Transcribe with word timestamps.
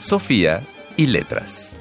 Sofía 0.00 0.62
y 0.96 1.06
letras. 1.06 1.76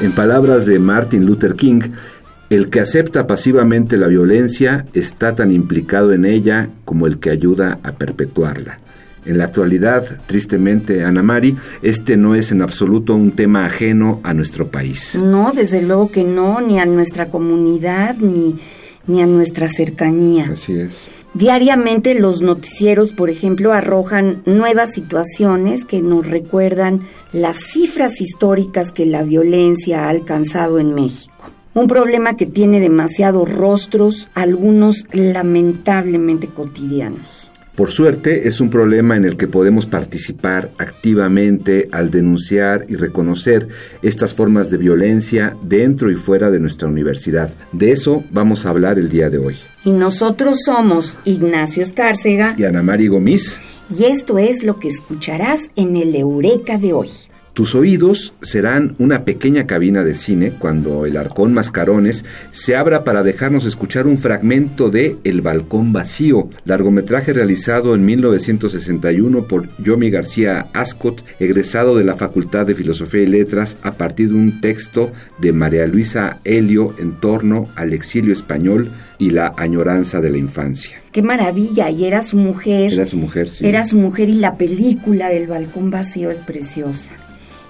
En 0.00 0.12
palabras 0.12 0.66
de 0.66 0.78
Martin 0.78 1.26
Luther 1.26 1.56
King, 1.56 1.80
el 2.48 2.70
que 2.70 2.78
acepta 2.78 3.26
pasivamente 3.26 3.96
la 3.96 4.06
violencia 4.06 4.86
está 4.94 5.34
tan 5.34 5.50
implicado 5.50 6.12
en 6.12 6.24
ella 6.26 6.68
como 6.84 7.08
el 7.08 7.18
que 7.18 7.30
ayuda 7.30 7.80
a 7.82 7.92
perpetuarla. 7.92 8.78
En 9.26 9.38
la 9.38 9.44
actualidad, 9.44 10.20
tristemente, 10.26 11.02
Ana 11.02 11.24
Mari, 11.24 11.56
este 11.82 12.16
no 12.16 12.36
es 12.36 12.52
en 12.52 12.62
absoluto 12.62 13.16
un 13.16 13.32
tema 13.32 13.66
ajeno 13.66 14.20
a 14.22 14.32
nuestro 14.32 14.68
país. 14.68 15.16
No, 15.16 15.50
desde 15.52 15.82
luego 15.82 16.10
que 16.12 16.22
no, 16.22 16.60
ni 16.60 16.78
a 16.78 16.86
nuestra 16.86 17.30
comunidad, 17.30 18.16
ni, 18.18 18.60
ni 19.08 19.22
a 19.22 19.26
nuestra 19.26 19.68
cercanía. 19.68 20.50
Así 20.52 20.78
es. 20.78 21.08
Diariamente 21.34 22.14
los 22.14 22.42
noticieros, 22.42 23.12
por 23.12 23.28
ejemplo, 23.28 23.72
arrojan 23.72 24.42
nuevas 24.46 24.92
situaciones 24.92 25.84
que 25.84 26.00
nos 26.00 26.24
recuerdan 26.24 27.08
las 27.32 27.56
cifras 27.56 28.20
históricas 28.20 28.92
que 28.92 29.04
la 29.04 29.24
violencia 29.24 30.04
ha 30.04 30.10
alcanzado 30.10 30.78
en 30.78 30.94
México. 30.94 31.34
Un 31.74 31.88
problema 31.88 32.36
que 32.36 32.46
tiene 32.46 32.78
demasiados 32.78 33.52
rostros, 33.52 34.28
algunos 34.34 35.08
lamentablemente 35.12 36.46
cotidianos. 36.46 37.43
Por 37.74 37.90
suerte, 37.90 38.46
es 38.46 38.60
un 38.60 38.70
problema 38.70 39.16
en 39.16 39.24
el 39.24 39.36
que 39.36 39.48
podemos 39.48 39.86
participar 39.86 40.70
activamente 40.78 41.88
al 41.90 42.10
denunciar 42.10 42.86
y 42.88 42.94
reconocer 42.94 43.66
estas 44.00 44.32
formas 44.32 44.70
de 44.70 44.76
violencia 44.76 45.56
dentro 45.60 46.08
y 46.10 46.14
fuera 46.14 46.52
de 46.52 46.60
nuestra 46.60 46.86
universidad. 46.86 47.52
De 47.72 47.90
eso 47.90 48.22
vamos 48.30 48.64
a 48.64 48.68
hablar 48.68 49.00
el 49.00 49.08
día 49.08 49.28
de 49.28 49.38
hoy. 49.38 49.56
Y 49.84 49.90
nosotros 49.90 50.60
somos 50.64 51.18
Ignacio 51.24 51.82
Escárcega 51.82 52.54
y 52.56 52.62
Ana 52.62 52.82
Mari 52.82 53.08
Gomis. 53.08 53.58
Y 53.90 54.04
esto 54.04 54.38
es 54.38 54.62
lo 54.62 54.76
que 54.76 54.88
escucharás 54.88 55.72
en 55.74 55.96
el 55.96 56.14
Eureka 56.14 56.78
de 56.78 56.92
hoy. 56.92 57.10
Tus 57.54 57.76
oídos 57.76 58.34
serán 58.42 58.96
una 58.98 59.24
pequeña 59.24 59.64
cabina 59.64 60.02
de 60.02 60.16
cine 60.16 60.54
cuando 60.58 61.06
el 61.06 61.16
arcón 61.16 61.54
Mascarones 61.54 62.24
se 62.50 62.74
abra 62.74 63.04
para 63.04 63.22
dejarnos 63.22 63.64
escuchar 63.64 64.08
un 64.08 64.18
fragmento 64.18 64.90
de 64.90 65.18
El 65.22 65.40
Balcón 65.40 65.92
Vacío, 65.92 66.50
largometraje 66.64 67.32
realizado 67.32 67.94
en 67.94 68.04
1961 68.06 69.46
por 69.46 69.68
Yomi 69.78 70.10
García 70.10 70.66
Ascot, 70.72 71.24
egresado 71.38 71.96
de 71.96 72.02
la 72.02 72.16
Facultad 72.16 72.66
de 72.66 72.74
Filosofía 72.74 73.22
y 73.22 73.28
Letras 73.28 73.76
a 73.84 73.92
partir 73.92 74.30
de 74.30 74.34
un 74.34 74.60
texto 74.60 75.12
de 75.38 75.52
María 75.52 75.86
Luisa 75.86 76.40
Helio 76.42 76.96
en 76.98 77.12
torno 77.20 77.68
al 77.76 77.92
exilio 77.92 78.32
español 78.32 78.90
y 79.16 79.30
la 79.30 79.54
añoranza 79.56 80.20
de 80.20 80.30
la 80.30 80.38
infancia. 80.38 81.00
Qué 81.12 81.22
maravilla, 81.22 81.88
y 81.88 82.04
era 82.04 82.20
su 82.22 82.36
mujer. 82.36 82.92
Era 82.92 83.06
su 83.06 83.16
mujer, 83.16 83.48
sí. 83.48 83.64
Era 83.64 83.84
su 83.84 83.96
mujer 83.96 84.28
y 84.28 84.34
la 84.34 84.56
película 84.56 85.28
del 85.28 85.46
Balcón 85.46 85.90
Vacío 85.90 86.32
es 86.32 86.38
preciosa 86.38 87.12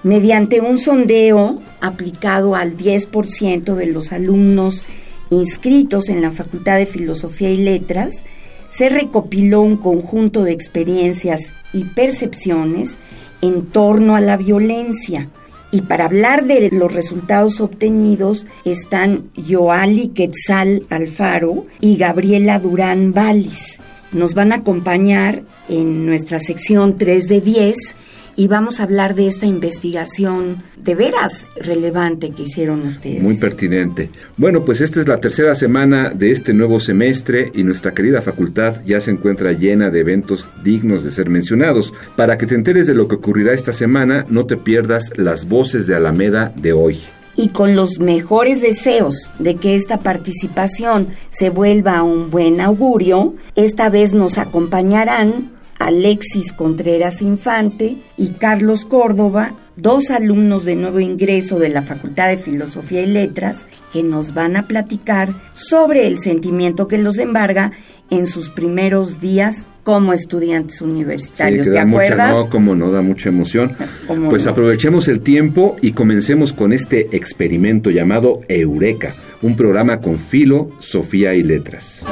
mediante 0.05 0.61
un 0.61 0.77
sondeo 0.77 1.59
aplicado 1.81 2.55
al 2.55 2.77
10% 2.77 3.73
de 3.73 3.87
los 3.87 4.11
alumnos 4.11 4.83
inscritos 5.31 6.09
en 6.09 6.21
la 6.21 6.29
Facultad 6.29 6.77
de 6.77 6.85
Filosofía 6.85 7.49
y 7.49 7.57
Letras, 7.57 8.23
se 8.69 8.89
recopiló 8.89 9.61
un 9.61 9.77
conjunto 9.77 10.43
de 10.43 10.51
experiencias 10.51 11.51
y 11.73 11.85
percepciones 11.85 12.99
en 13.41 13.65
torno 13.65 14.15
a 14.15 14.21
la 14.21 14.37
violencia. 14.37 15.27
Y 15.71 15.81
para 15.81 16.05
hablar 16.05 16.45
de 16.45 16.69
los 16.69 16.93
resultados 16.93 17.59
obtenidos 17.59 18.45
están 18.63 19.23
Yoali 19.35 20.09
Quetzal 20.09 20.83
Alfaro 20.91 21.65
y 21.81 21.97
Gabriela 21.97 22.59
Durán 22.59 23.11
Valis. 23.11 23.81
Nos 24.11 24.35
van 24.35 24.51
a 24.51 24.57
acompañar 24.57 25.41
en 25.67 26.05
nuestra 26.05 26.39
sección 26.39 26.95
3 26.95 27.27
de 27.27 27.41
10 27.41 27.95
y 28.35 28.47
vamos 28.47 28.79
a 28.79 28.83
hablar 28.83 29.15
de 29.15 29.27
esta 29.27 29.45
investigación 29.45 30.63
de 30.77 30.95
veras 30.95 31.45
relevante 31.55 32.31
que 32.31 32.43
hicieron 32.43 32.85
ustedes. 32.87 33.21
Muy 33.21 33.37
pertinente. 33.37 34.09
Bueno, 34.37 34.65
pues 34.65 34.81
esta 34.81 34.99
es 34.99 35.07
la 35.07 35.19
tercera 35.19 35.55
semana 35.55 36.09
de 36.09 36.31
este 36.31 36.53
nuevo 36.53 36.79
semestre 36.79 37.51
y 37.53 37.63
nuestra 37.63 37.93
querida 37.93 38.21
facultad 38.21 38.81
ya 38.85 39.01
se 39.01 39.11
encuentra 39.11 39.53
llena 39.53 39.89
de 39.89 40.01
eventos 40.01 40.49
dignos 40.63 41.03
de 41.03 41.11
ser 41.11 41.29
mencionados. 41.29 41.93
Para 42.15 42.37
que 42.37 42.45
te 42.45 42.55
enteres 42.55 42.87
de 42.87 42.95
lo 42.95 43.07
que 43.07 43.15
ocurrirá 43.15 43.53
esta 43.53 43.73
semana, 43.73 44.25
no 44.29 44.45
te 44.45 44.57
pierdas 44.57 45.11
las 45.15 45.47
voces 45.47 45.87
de 45.87 45.95
Alameda 45.95 46.51
de 46.55 46.73
hoy 46.73 46.99
y 47.37 47.49
con 47.49 47.75
los 47.75 47.99
mejores 47.99 48.61
deseos 48.61 49.29
de 49.39 49.57
que 49.57 49.75
esta 49.75 49.99
participación 49.99 51.09
se 51.29 51.49
vuelva 51.49 52.01
un 52.03 52.31
buen 52.31 52.61
augurio, 52.61 53.35
esta 53.55 53.89
vez 53.89 54.13
nos 54.13 54.37
acompañarán 54.37 55.51
Alexis 55.79 56.53
Contreras 56.53 57.21
Infante 57.21 57.97
y 58.17 58.29
Carlos 58.31 58.85
Córdoba, 58.85 59.53
dos 59.75 60.09
alumnos 60.09 60.65
de 60.65 60.75
nuevo 60.75 60.99
ingreso 60.99 61.59
de 61.59 61.69
la 61.69 61.81
Facultad 61.81 62.29
de 62.29 62.37
Filosofía 62.37 63.01
y 63.01 63.07
Letras, 63.07 63.65
que 63.91 64.03
nos 64.03 64.33
van 64.33 64.55
a 64.55 64.67
platicar 64.67 65.33
sobre 65.53 66.07
el 66.07 66.19
sentimiento 66.19 66.87
que 66.87 66.97
los 66.97 67.17
embarga 67.17 67.71
en 68.09 68.27
sus 68.27 68.49
primeros 68.49 69.19
días 69.19 69.69
como 69.83 70.13
estudiantes 70.13 70.81
universitarios. 70.81 71.65
Sí, 71.65 71.71
¿Te 71.71 71.79
acuerdas? 71.79 72.31
no, 72.31 72.49
como 72.49 72.75
no, 72.75 72.91
da 72.91 73.01
mucha 73.01 73.29
emoción. 73.29 73.75
pues 74.29 74.47
aprovechemos 74.47 75.07
el 75.07 75.21
tiempo 75.21 75.75
y 75.81 75.91
comencemos 75.91 76.53
con 76.53 76.73
este 76.73 77.15
experimento 77.15 77.91
llamado 77.91 78.41
Eureka, 78.47 79.15
un 79.41 79.55
programa 79.55 80.01
con 80.01 80.17
filo, 80.17 80.71
Sofía 80.79 81.33
y 81.35 81.43
Letras. 81.43 82.03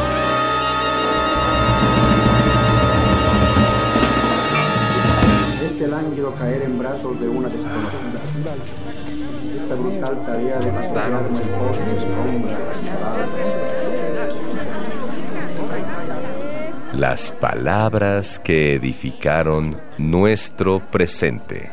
Las 16.93 17.31
palabras 17.31 18.39
que 18.39 18.75
edificaron 18.75 19.81
nuestro 19.97 20.79
presente. 20.91 21.71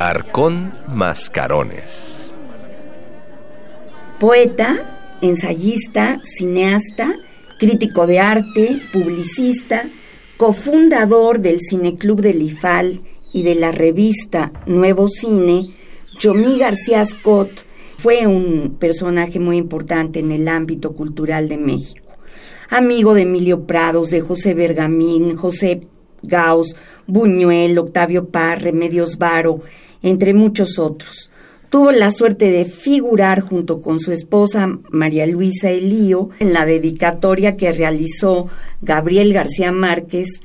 Arcón 0.00 0.72
Mascarones. 0.88 2.32
Poeta, 4.18 4.78
ensayista, 5.20 6.18
cineasta, 6.24 7.12
crítico 7.60 8.06
de 8.08 8.18
arte, 8.18 8.78
publicista, 8.92 9.84
cofundador 10.36 11.38
del 11.38 11.60
Cineclub 11.60 12.20
del 12.20 12.42
IFAL 12.42 13.00
y 13.32 13.42
de 13.42 13.54
la 13.54 13.72
revista 13.72 14.52
Nuevo 14.66 15.08
Cine, 15.08 15.66
Yomi 16.20 16.58
García 16.58 17.04
Scott 17.04 17.50
fue 17.96 18.26
un 18.26 18.76
personaje 18.78 19.38
muy 19.38 19.56
importante 19.56 20.20
en 20.20 20.32
el 20.32 20.48
ámbito 20.48 20.92
cultural 20.92 21.48
de 21.48 21.58
México. 21.58 22.06
Amigo 22.70 23.14
de 23.14 23.22
Emilio 23.22 23.66
Prados, 23.66 24.10
de 24.10 24.20
José 24.20 24.54
Bergamín, 24.54 25.36
José 25.36 25.82
Gauss, 26.22 26.76
Buñuel, 27.06 27.78
Octavio 27.78 28.28
Paz, 28.28 28.62
Remedios 28.62 29.18
Varo, 29.18 29.60
entre 30.02 30.34
muchos 30.34 30.78
otros. 30.78 31.30
Tuvo 31.68 31.92
la 31.92 32.10
suerte 32.10 32.50
de 32.50 32.64
figurar 32.64 33.40
junto 33.40 33.80
con 33.80 34.00
su 34.00 34.12
esposa 34.12 34.78
María 34.90 35.26
Luisa 35.26 35.70
Elío 35.70 36.30
en 36.38 36.52
la 36.52 36.64
dedicatoria 36.64 37.56
que 37.56 37.70
realizó 37.70 38.48
Gabriel 38.82 39.32
García 39.32 39.72
Márquez 39.72 40.40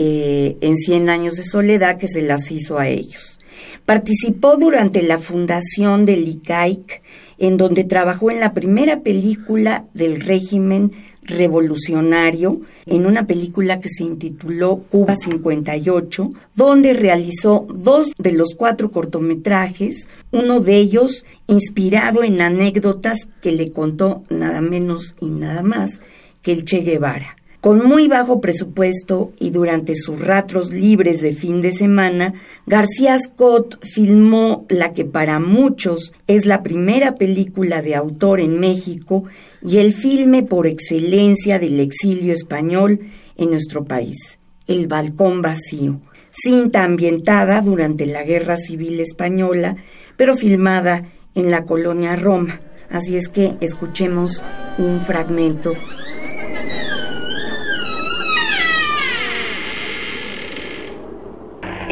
eh, 0.00 0.56
en 0.60 0.76
Cien 0.76 1.10
años 1.10 1.34
de 1.34 1.42
soledad 1.42 1.98
que 1.98 2.06
se 2.06 2.22
las 2.22 2.52
hizo 2.52 2.78
a 2.78 2.86
ellos. 2.86 3.40
Participó 3.84 4.56
durante 4.56 5.02
la 5.02 5.18
fundación 5.18 6.06
del 6.06 6.28
ICAIC, 6.28 7.02
en 7.38 7.56
donde 7.56 7.82
trabajó 7.82 8.30
en 8.30 8.38
la 8.38 8.52
primera 8.52 9.00
película 9.00 9.86
del 9.94 10.20
régimen 10.20 10.92
revolucionario, 11.22 12.60
en 12.86 13.06
una 13.06 13.26
película 13.26 13.80
que 13.80 13.88
se 13.88 14.04
intituló 14.04 14.76
Cuba 14.88 15.16
58, 15.16 16.32
donde 16.54 16.92
realizó 16.92 17.66
dos 17.68 18.12
de 18.18 18.32
los 18.34 18.54
cuatro 18.54 18.92
cortometrajes, 18.92 20.08
uno 20.30 20.60
de 20.60 20.76
ellos 20.76 21.26
inspirado 21.48 22.22
en 22.22 22.40
anécdotas 22.40 23.26
que 23.42 23.50
le 23.50 23.72
contó 23.72 24.22
nada 24.30 24.60
menos 24.60 25.16
y 25.20 25.30
nada 25.30 25.64
más 25.64 26.00
que 26.40 26.52
el 26.52 26.64
Che 26.64 26.82
Guevara. 26.82 27.34
Con 27.60 27.84
muy 27.84 28.06
bajo 28.06 28.40
presupuesto 28.40 29.32
y 29.40 29.50
durante 29.50 29.96
sus 29.96 30.20
ratos 30.20 30.72
libres 30.72 31.22
de 31.22 31.32
fin 31.32 31.60
de 31.60 31.72
semana, 31.72 32.34
García 32.66 33.18
Scott 33.18 33.84
filmó 33.84 34.64
la 34.68 34.92
que 34.92 35.04
para 35.04 35.40
muchos 35.40 36.12
es 36.28 36.46
la 36.46 36.62
primera 36.62 37.16
película 37.16 37.82
de 37.82 37.96
autor 37.96 38.38
en 38.38 38.60
México 38.60 39.24
y 39.60 39.78
el 39.78 39.92
filme 39.92 40.44
por 40.44 40.68
excelencia 40.68 41.58
del 41.58 41.80
exilio 41.80 42.32
español 42.32 43.00
en 43.36 43.50
nuestro 43.50 43.84
país, 43.84 44.38
El 44.68 44.86
Balcón 44.86 45.42
Vacío, 45.42 45.98
cinta 46.30 46.84
ambientada 46.84 47.60
durante 47.60 48.06
la 48.06 48.22
Guerra 48.22 48.56
Civil 48.56 49.00
Española, 49.00 49.76
pero 50.16 50.36
filmada 50.36 51.06
en 51.34 51.50
la 51.50 51.64
colonia 51.64 52.14
Roma. 52.14 52.60
Así 52.88 53.16
es 53.16 53.28
que 53.28 53.54
escuchemos 53.60 54.44
un 54.78 55.00
fragmento 55.00 55.74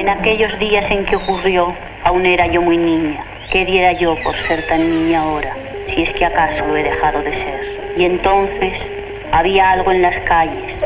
En 0.07 0.13
aquellos 0.21 0.57
días 0.61 0.89
en 0.89 1.05
que 1.05 1.17
ocurrió, 1.17 1.75
aún 2.05 2.27
era 2.27 2.47
yo 2.47 2.63
muy 2.63 2.77
niña. 2.77 3.25
¿Qué 3.51 3.65
diera 3.65 3.91
yo 3.91 4.15
por 4.23 4.37
ser 4.37 4.65
tan 4.69 4.79
niña 4.79 5.23
ahora, 5.23 5.53
si 5.87 6.01
es 6.01 6.13
que 6.13 6.25
acaso 6.25 6.65
lo 6.65 6.77
he 6.77 6.85
dejado 6.85 7.25
de 7.25 7.35
ser? 7.35 7.61
Y 7.97 8.05
entonces 8.05 8.79
había 9.33 9.73
algo 9.73 9.91
en 9.91 10.03
las 10.03 10.21
calles, 10.21 10.81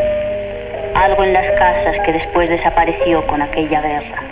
algo 0.94 1.22
en 1.22 1.34
las 1.34 1.50
casas 1.50 2.00
que 2.00 2.14
después 2.14 2.48
desapareció 2.48 3.26
con 3.26 3.42
aquella 3.42 3.82
guerra. 3.82 4.22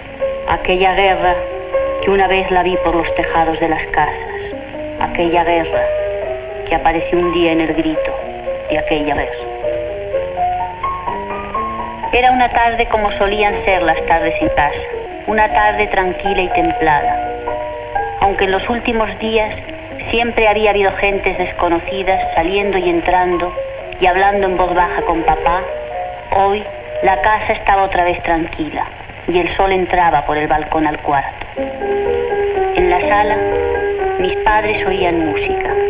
Aquella 0.48 0.94
guerra 0.94 1.34
que 2.02 2.10
una 2.10 2.26
vez 2.26 2.50
la 2.50 2.62
vi 2.62 2.74
por 2.82 2.94
los 2.94 3.14
tejados 3.14 3.60
de 3.60 3.68
las 3.68 3.84
casas. 3.88 4.42
Aquella 5.00 5.44
guerra 5.44 5.82
que 6.66 6.74
apareció 6.74 7.18
un 7.18 7.34
día 7.34 7.52
en 7.52 7.60
el 7.60 7.74
grito 7.74 8.18
de 8.70 8.78
aquella 8.78 9.16
guerra. 9.16 9.47
Era 12.12 12.32
una 12.32 12.48
tarde 12.48 12.86
como 12.86 13.12
solían 13.12 13.54
ser 13.64 13.82
las 13.82 14.04
tardes 14.06 14.34
en 14.40 14.48
casa, 14.48 14.80
una 15.26 15.46
tarde 15.52 15.86
tranquila 15.88 16.40
y 16.40 16.48
templada. 16.48 17.16
Aunque 18.22 18.44
en 18.44 18.50
los 18.50 18.68
últimos 18.70 19.18
días 19.18 19.54
siempre 20.10 20.48
había 20.48 20.70
habido 20.70 20.90
gentes 20.92 21.36
desconocidas 21.36 22.24
saliendo 22.34 22.78
y 22.78 22.88
entrando 22.88 23.54
y 24.00 24.06
hablando 24.06 24.46
en 24.46 24.56
voz 24.56 24.74
baja 24.74 25.02
con 25.02 25.22
papá, 25.22 25.62
hoy 26.34 26.64
la 27.02 27.20
casa 27.20 27.52
estaba 27.52 27.82
otra 27.82 28.04
vez 28.04 28.22
tranquila 28.22 28.86
y 29.28 29.38
el 29.38 29.50
sol 29.50 29.72
entraba 29.72 30.24
por 30.24 30.38
el 30.38 30.48
balcón 30.48 30.86
al 30.86 30.98
cuarto. 31.00 31.46
En 32.74 32.88
la 32.88 33.02
sala 33.02 33.36
mis 34.18 34.34
padres 34.36 34.84
oían 34.86 35.26
música. 35.26 35.87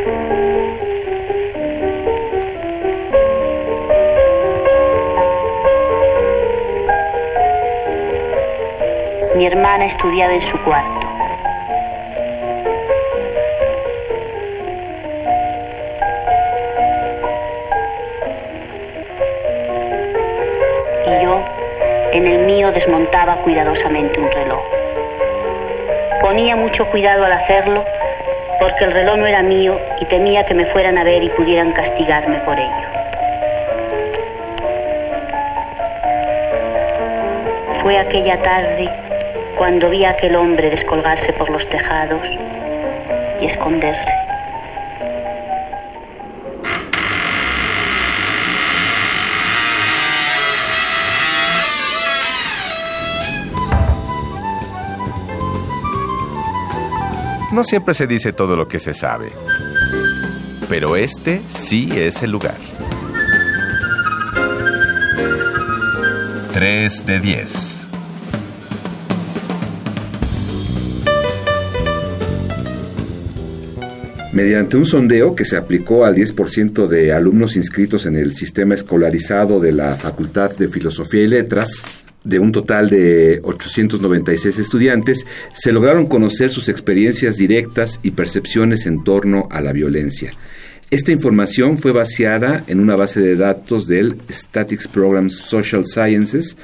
Mi 9.39 9.47
hermana 9.47 9.87
estudiaba 9.87 10.35
en 10.35 10.43
su 10.43 10.59
cuarto. 10.65 11.07
Y 21.07 21.23
yo, 21.23 21.41
en 22.11 22.27
el 22.27 22.47
mío, 22.47 22.73
desmontaba 22.73 23.37
cuidadosamente 23.37 24.19
un 24.19 24.29
reloj. 24.29 24.61
Ponía 26.21 26.57
mucho 26.57 26.87
cuidado 26.91 27.25
al 27.25 27.31
hacerlo 27.31 27.85
porque 28.59 28.87
el 28.87 28.93
reloj 28.93 29.19
no 29.19 29.27
era 29.29 29.45
mío 29.45 29.79
y 30.01 30.05
temía 30.07 30.45
que 30.47 30.55
me 30.55 30.67
fueran 30.67 30.99
a 30.99 31.05
ver 31.05 31.23
y 31.23 31.29
pudieran 31.29 31.71
castigarme 31.71 32.39
por 32.41 32.59
ello. 32.59 32.89
Fue 37.85 37.97
aquella 37.99 38.43
tarde 38.43 38.91
cuando 39.59 39.91
vi 39.91 40.05
a 40.05 40.11
aquel 40.11 40.37
hombre 40.37 40.71
descolgarse 40.71 41.33
por 41.33 41.51
los 41.51 41.69
tejados 41.69 42.23
y 43.41 43.45
esconderse. 43.45 44.13
No 57.51 57.65
siempre 57.65 57.95
se 57.95 58.07
dice 58.07 58.33
todo 58.33 58.55
lo 58.55 58.69
que 58.69 58.79
se 58.79 58.95
sabe, 58.95 59.33
pero 60.69 60.95
este 60.95 61.43
sí 61.49 61.91
es 61.97 62.23
el 62.23 62.31
lugar. 62.31 62.55
3 66.53 67.07
de 67.07 67.19
10. 67.19 67.78
Mediante 74.39 74.77
un 74.77 74.87
sondeo 74.87 75.35
que 75.35 75.45
se 75.45 75.57
aplicó 75.57 76.05
al 76.05 76.15
10% 76.15 76.87
de 76.87 77.13
alumnos 77.13 77.57
inscritos 77.57 78.07
en 78.07 78.15
el 78.15 78.37
sistema 78.37 78.77
escolarizado 78.77 79.59
de 79.59 79.73
la 79.73 79.97
Facultad 79.97 80.57
de 80.57 80.69
Filosofía 80.69 81.25
y 81.25 81.27
Letras, 81.27 81.83
de 82.23 82.39
un 82.39 82.53
total 82.53 82.89
de 82.89 83.41
896 83.43 84.61
estudiantes, 84.61 85.27
se 85.53 85.73
lograron 85.73 86.07
conocer 86.07 86.53
sus 86.53 86.69
experiencias 86.69 87.37
directas 87.37 87.99
y 88.05 88.13
percepciones 88.13 88.87
en 88.87 89.03
torno 89.03 89.49
a 89.51 89.61
la 89.61 89.73
violencia. 89.73 90.33
Esta 90.89 91.11
información 91.11 91.77
fue 91.77 91.91
vaciada 91.91 92.63
en 92.69 92.79
una 92.79 92.95
base 92.95 93.21
de 93.21 93.35
datos 93.35 93.89
del 93.89 94.19
Statics 94.31 94.87
Program 94.87 95.31
Social 95.31 95.85
Sciences. 95.85 96.57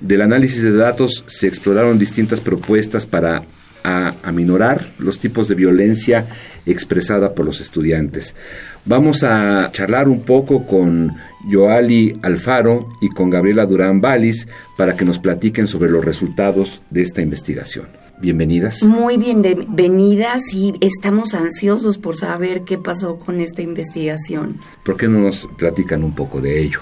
Del 0.00 0.22
análisis 0.22 0.62
de 0.62 0.72
datos 0.72 1.24
se 1.26 1.46
exploraron 1.46 1.98
distintas 1.98 2.40
propuestas 2.40 3.04
para 3.04 3.44
aminorar 4.22 4.86
los 4.98 5.18
tipos 5.18 5.48
de 5.48 5.54
violencia 5.54 6.26
expresada 6.66 7.34
por 7.34 7.46
los 7.46 7.60
estudiantes. 7.60 8.34
Vamos 8.84 9.22
a 9.22 9.70
charlar 9.72 10.08
un 10.08 10.22
poco 10.22 10.66
con 10.66 11.14
Joali 11.50 12.18
Alfaro 12.22 12.88
y 13.00 13.08
con 13.10 13.30
Gabriela 13.30 13.66
Durán 13.66 14.00
Valis 14.00 14.48
para 14.76 14.96
que 14.96 15.04
nos 15.04 15.18
platiquen 15.18 15.66
sobre 15.66 15.90
los 15.90 16.04
resultados 16.04 16.82
de 16.90 17.02
esta 17.02 17.22
investigación. 17.22 18.07
Bienvenidas. 18.20 18.82
Muy 18.82 19.16
bienvenidas 19.16 20.52
y 20.52 20.74
estamos 20.80 21.34
ansiosos 21.34 21.98
por 21.98 22.16
saber 22.16 22.62
qué 22.62 22.76
pasó 22.76 23.16
con 23.18 23.40
esta 23.40 23.62
investigación. 23.62 24.58
¿Por 24.84 24.96
qué 24.96 25.06
no 25.06 25.20
nos 25.20 25.46
platican 25.56 26.02
un 26.02 26.12
poco 26.12 26.40
de 26.40 26.60
ello? 26.60 26.80